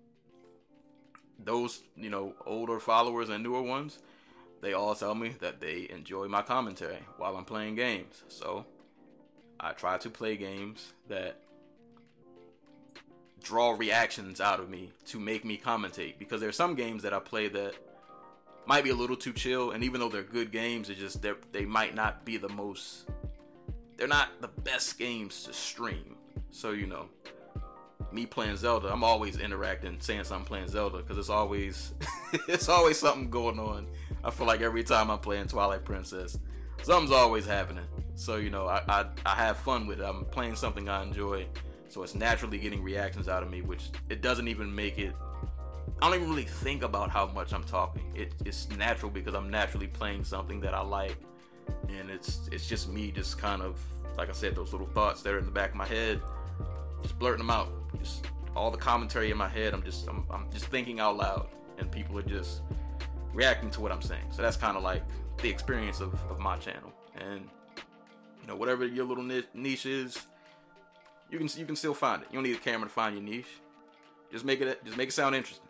those 1.44 1.82
you 1.98 2.10
know 2.10 2.36
older 2.46 2.80
followers 2.80 3.28
and 3.28 3.44
newer 3.44 3.62
ones, 3.62 4.00
they 4.62 4.72
all 4.72 4.96
tell 4.96 5.14
me 5.14 5.36
that 5.42 5.60
they 5.60 5.88
enjoy 5.90 6.30
my 6.30 6.42
commentary 6.42 7.00
while 7.18 7.36
I'm 7.36 7.44
playing 7.44 7.76
games. 7.76 8.24
So 8.30 8.66
I 9.60 9.74
try 9.74 9.98
to 9.98 10.10
play 10.10 10.38
games 10.38 10.94
that 11.10 11.42
draw 13.44 13.72
reactions 13.72 14.40
out 14.40 14.62
of 14.62 14.70
me 14.70 14.92
to 15.08 15.20
make 15.20 15.44
me 15.44 15.58
commentate 15.58 16.18
because 16.18 16.40
there's 16.40 16.56
some 16.56 16.76
games 16.76 17.04
that 17.04 17.14
I 17.14 17.20
play 17.20 17.50
that 17.50 17.74
might 18.66 18.84
be 18.84 18.90
a 18.90 18.96
little 18.96 19.16
too 19.16 19.34
chill 19.34 19.72
and 19.72 19.84
even 19.84 20.00
though 20.00 20.10
they're 20.10 20.24
good 20.24 20.52
games 20.52 20.90
it's 20.90 21.00
just 21.00 21.26
they 21.52 21.66
might 21.66 21.96
not 21.96 22.24
be 22.26 22.38
the 22.38 22.50
most 22.50 23.10
they're 23.98 24.08
not 24.08 24.30
the 24.42 24.48
best 24.48 24.98
games 24.98 25.44
to 25.44 25.54
stream 25.54 26.16
so 26.52 26.72
you 26.72 26.88
know, 26.88 27.10
me 28.12 28.26
playing 28.26 28.58
Zelda, 28.58 28.92
I'm 28.92 29.04
always 29.04 29.38
interacting, 29.38 30.00
saying 30.00 30.24
something 30.24 30.46
playing 30.46 30.68
Zelda 30.68 30.98
because 30.98 31.18
it's 31.18 31.30
always 31.30 31.94
it's 32.48 32.70
always 32.70 32.98
something 32.98 33.30
going 33.30 33.60
on. 33.60 33.88
I 34.24 34.32
feel 34.32 34.48
like 34.48 34.62
every 34.62 34.84
time 34.84 35.10
I'm 35.10 35.20
playing 35.20 35.48
Twilight 35.48 35.86
Princess, 35.86 36.38
something's 36.82 37.12
always 37.12 37.46
happening. 37.46 37.86
So 38.16 38.38
you 38.38 38.50
know, 38.50 38.68
I 38.68 38.82
I, 38.88 39.06
I 39.26 39.36
have 39.36 39.58
fun 39.58 39.88
with 39.88 40.00
it. 40.00 40.04
I'm 40.04 40.26
playing 40.26 40.56
something 40.56 40.90
I 40.90 41.04
enjoy, 41.04 41.46
so 41.88 42.04
it's 42.04 42.16
naturally 42.16 42.58
getting 42.58 42.84
reactions 42.84 43.30
out 43.30 43.44
of 43.44 43.50
me, 43.50 43.62
which 43.62 43.90
it 44.10 44.22
doesn't 44.22 44.48
even 44.48 44.74
make 44.74 44.98
it. 44.98 45.14
I 46.02 46.08
don't 46.08 46.16
even 46.16 46.30
really 46.30 46.44
think 46.44 46.84
about 46.84 47.10
how 47.10 47.28
much 47.28 47.54
I'm 47.54 47.64
talking. 47.64 48.04
It, 48.16 48.34
it's 48.46 48.70
natural 48.78 49.12
because 49.12 49.34
I'm 49.34 49.50
naturally 49.50 49.88
playing 49.88 50.24
something 50.24 50.62
that 50.62 50.74
I 50.74 50.82
like, 50.82 51.18
and 51.90 52.10
it's 52.10 52.48
it's 52.52 52.68
just 52.68 52.90
me 52.90 53.12
just 53.12 53.38
kind 53.38 53.62
of 53.62 53.80
like 54.18 54.30
I 54.30 54.34
said, 54.34 54.56
those 54.56 54.72
little 54.72 54.88
thoughts 54.88 55.22
that 55.24 55.34
are 55.34 55.40
in 55.40 55.46
the 55.46 55.52
back 55.52 55.72
of 55.72 55.76
my 55.76 55.86
head 55.86 56.22
just 57.02 57.18
blurting 57.18 57.40
them 57.40 57.50
out. 57.50 57.70
Just 58.00 58.26
all 58.56 58.72
the 58.72 58.78
commentary 58.78 59.32
in 59.32 59.38
my 59.38 59.48
head. 59.48 59.74
I'm 59.74 59.84
just 59.84 60.08
I'm, 60.08 60.26
I'm 60.30 60.52
just 60.52 60.66
thinking 60.66 61.00
out 61.00 61.18
loud, 61.18 61.48
and 61.78 61.92
people 61.92 62.18
are 62.18 62.24
just 62.24 62.62
reacting 63.34 63.70
to 63.72 63.82
what 63.82 63.92
I'm 63.92 64.02
saying. 64.02 64.26
So 64.32 64.42
that's 64.42 64.58
kind 64.58 64.78
of 64.78 64.84
like 64.84 65.04
the 65.42 65.50
experience 65.50 66.02
of, 66.02 66.14
of 66.30 66.40
my 66.40 66.58
channel. 66.58 66.94
And 67.16 67.50
you 68.42 68.48
know, 68.48 68.56
whatever 68.56 68.86
your 68.86 69.06
little 69.06 69.24
niche 69.24 69.86
is, 69.86 70.18
you 71.30 71.38
can 71.38 71.50
you 71.56 71.66
can 71.66 71.76
still 71.76 71.94
find 71.94 72.22
it. 72.22 72.28
You 72.32 72.36
don't 72.36 72.44
need 72.44 72.56
a 72.56 72.60
camera 72.60 72.88
to 72.88 72.94
find 72.94 73.16
your 73.16 73.24
niche. 73.24 73.62
Just 74.32 74.46
make 74.46 74.62
it 74.62 74.84
just 74.86 74.98
make 74.98 75.10
it 75.10 75.14
sound 75.14 75.36
interesting. 75.36 75.69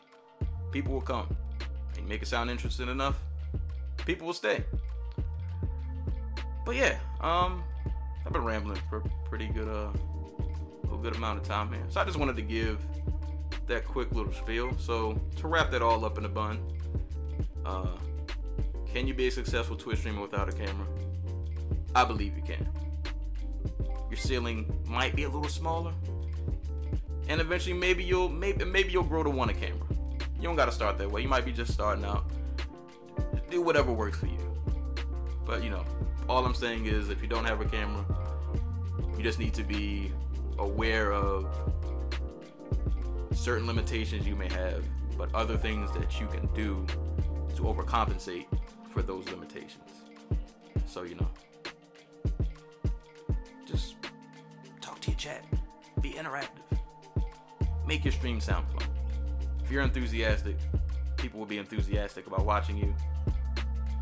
People 0.71 0.93
will 0.93 1.01
come. 1.01 1.35
And 1.97 2.07
make 2.07 2.21
it 2.21 2.27
sound 2.27 2.49
interesting 2.49 2.89
enough, 2.89 3.19
people 4.05 4.27
will 4.27 4.33
stay. 4.33 4.63
But 6.65 6.75
yeah, 6.75 6.97
um, 7.21 7.63
I've 8.25 8.33
been 8.33 8.43
rambling 8.43 8.79
for 8.89 9.01
pretty 9.27 9.47
good 9.47 9.67
uh 9.67 9.91
a 10.93 10.97
good 10.97 11.15
amount 11.15 11.39
of 11.39 11.47
time 11.47 11.71
here. 11.71 11.83
So 11.89 12.01
I 12.01 12.05
just 12.05 12.17
wanted 12.17 12.35
to 12.35 12.41
give 12.41 12.79
that 13.67 13.85
quick 13.85 14.11
little 14.11 14.33
spiel. 14.33 14.75
So 14.77 15.19
to 15.37 15.47
wrap 15.47 15.71
that 15.71 15.81
all 15.81 16.03
up 16.05 16.17
in 16.17 16.25
a 16.25 16.29
bun, 16.29 16.59
uh, 17.65 17.97
can 18.91 19.07
you 19.07 19.13
be 19.13 19.27
a 19.27 19.31
successful 19.31 19.75
Twitch 19.75 19.99
streamer 19.99 20.21
without 20.21 20.49
a 20.49 20.51
camera? 20.51 20.87
I 21.95 22.05
believe 22.05 22.35
you 22.35 22.43
can. 22.43 22.67
Your 24.09 24.17
ceiling 24.17 24.71
might 24.87 25.15
be 25.15 25.23
a 25.23 25.29
little 25.29 25.49
smaller, 25.49 25.93
and 27.27 27.39
eventually 27.39 27.75
maybe 27.75 28.03
you'll 28.03 28.29
maybe 28.29 28.65
maybe 28.65 28.91
you'll 28.91 29.03
grow 29.03 29.23
to 29.23 29.29
want 29.29 29.51
a 29.51 29.53
camera. 29.53 29.88
You 30.39 30.47
don't 30.47 30.55
got 30.55 30.65
to 30.65 30.71
start 30.71 30.97
that 30.97 31.11
way. 31.11 31.21
You 31.21 31.27
might 31.27 31.43
be 31.43 31.51
just 31.51 31.73
starting 31.73 32.05
out. 32.05 32.23
Do 33.49 33.61
whatever 33.61 33.91
works 33.91 34.17
for 34.19 34.27
you. 34.27 34.37
But 35.45 35.63
you 35.63 35.69
know, 35.69 35.83
all 36.29 36.45
I'm 36.45 36.53
saying 36.53 36.85
is 36.85 37.09
if 37.09 37.21
you 37.21 37.27
don't 37.27 37.43
have 37.45 37.59
a 37.59 37.65
camera, 37.65 38.05
you 39.17 39.23
just 39.23 39.37
need 39.37 39.53
to 39.55 39.63
be 39.63 40.13
aware 40.57 41.11
of 41.11 41.45
certain 43.33 43.67
limitations 43.67 44.25
you 44.25 44.35
may 44.35 44.49
have, 44.53 44.83
but 45.17 45.33
other 45.35 45.57
things 45.57 45.91
that 45.91 46.21
you 46.21 46.27
can 46.27 46.47
do 46.53 46.85
to 47.55 47.63
overcompensate 47.63 48.45
for 48.91 49.01
those 49.01 49.27
limitations. 49.29 49.89
So, 50.85 51.03
you 51.03 51.15
know, 51.15 51.29
just 53.65 53.95
talk 54.81 55.01
to 55.01 55.11
your 55.11 55.19
chat, 55.19 55.43
be 56.01 56.11
interactive, 56.11 56.79
make 57.85 58.05
your 58.05 58.13
stream 58.13 58.39
sound 58.39 58.65
fun. 58.71 58.98
If 59.69 59.73
you're 59.73 59.83
enthusiastic, 59.83 60.55
people 61.17 61.39
will 61.39 61.45
be 61.45 61.59
enthusiastic 61.59 62.25
about 62.25 62.43
watching 62.43 62.75
you. 62.75 62.91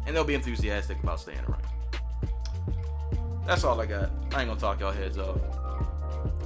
and 0.06 0.16
they'll 0.16 0.24
be 0.24 0.34
enthusiastic 0.34 0.98
about 1.04 1.20
staying 1.20 1.40
around. 1.40 1.62
That's 3.46 3.66
all 3.66 3.82
I 3.82 3.86
got. 3.86 4.10
I 4.32 4.40
ain't 4.40 4.48
gonna 4.48 4.56
talk 4.58 4.80
y'all 4.80 4.94
heads 4.94 5.18
off. 5.18 5.42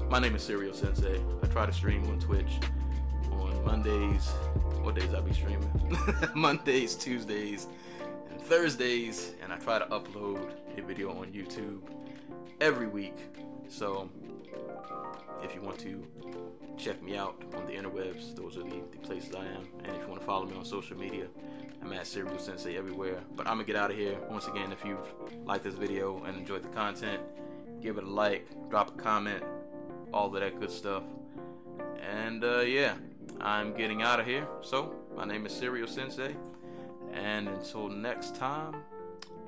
My 0.09 0.17
name 0.17 0.33
is 0.33 0.41
Serial 0.41 0.73
Sensei. 0.73 1.21
I 1.43 1.45
try 1.45 1.67
to 1.67 1.71
stream 1.71 2.03
on 2.07 2.19
Twitch 2.19 2.51
on 3.31 3.63
Mondays. 3.63 4.27
What 4.81 4.95
days 4.95 5.13
I'll 5.13 5.21
be 5.21 5.33
streaming? 5.33 5.69
Mondays, 6.33 6.95
Tuesdays, 6.95 7.67
and 8.31 8.41
Thursdays, 8.41 9.33
and 9.43 9.53
I 9.53 9.57
try 9.57 9.77
to 9.77 9.85
upload 9.85 10.49
a 10.79 10.81
video 10.81 11.11
on 11.11 11.27
YouTube 11.27 11.81
every 12.59 12.87
week. 12.87 13.13
So 13.71 14.09
if 15.41 15.55
you 15.55 15.61
want 15.61 15.79
to 15.79 16.05
check 16.77 17.01
me 17.01 17.15
out 17.15 17.41
on 17.55 17.65
the 17.65 17.71
interwebs, 17.71 18.35
those 18.35 18.57
are 18.57 18.63
the, 18.63 18.81
the 18.91 18.97
places 18.97 19.33
I 19.33 19.45
am. 19.45 19.65
And 19.85 19.95
if 19.95 20.01
you 20.01 20.07
want 20.09 20.19
to 20.19 20.25
follow 20.27 20.45
me 20.45 20.57
on 20.57 20.65
social 20.65 20.97
media, 20.97 21.27
I'm 21.81 21.93
at 21.93 22.05
Serial 22.05 22.37
Sensei 22.37 22.77
everywhere. 22.77 23.21
But 23.33 23.47
I'm 23.47 23.53
gonna 23.53 23.63
get 23.63 23.77
out 23.77 23.89
of 23.89 23.97
here. 23.97 24.17
Once 24.29 24.47
again, 24.47 24.73
if 24.73 24.83
you've 24.83 25.13
liked 25.45 25.63
this 25.63 25.75
video 25.75 26.21
and 26.25 26.37
enjoyed 26.37 26.63
the 26.63 26.67
content, 26.67 27.21
give 27.81 27.97
it 27.97 28.03
a 28.03 28.09
like, 28.09 28.45
drop 28.69 28.89
a 28.89 29.01
comment, 29.01 29.41
all 30.13 30.27
of 30.27 30.33
that 30.33 30.59
good 30.59 30.69
stuff. 30.69 31.03
And 32.01 32.43
uh, 32.43 32.59
yeah, 32.59 32.95
I'm 33.39 33.73
getting 33.73 34.01
out 34.01 34.19
of 34.19 34.25
here. 34.25 34.47
So, 34.61 34.93
my 35.15 35.23
name 35.23 35.45
is 35.45 35.53
Serial 35.53 35.87
Sensei. 35.87 36.35
And 37.13 37.47
until 37.47 37.87
next 37.87 38.35
time, 38.35 38.75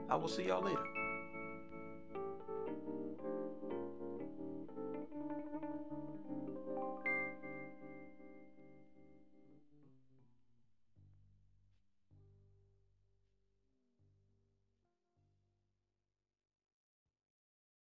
I 0.09 0.15
will 0.15 0.29
see 0.29 0.47
y'all 0.47 0.63
later. 0.63 1.02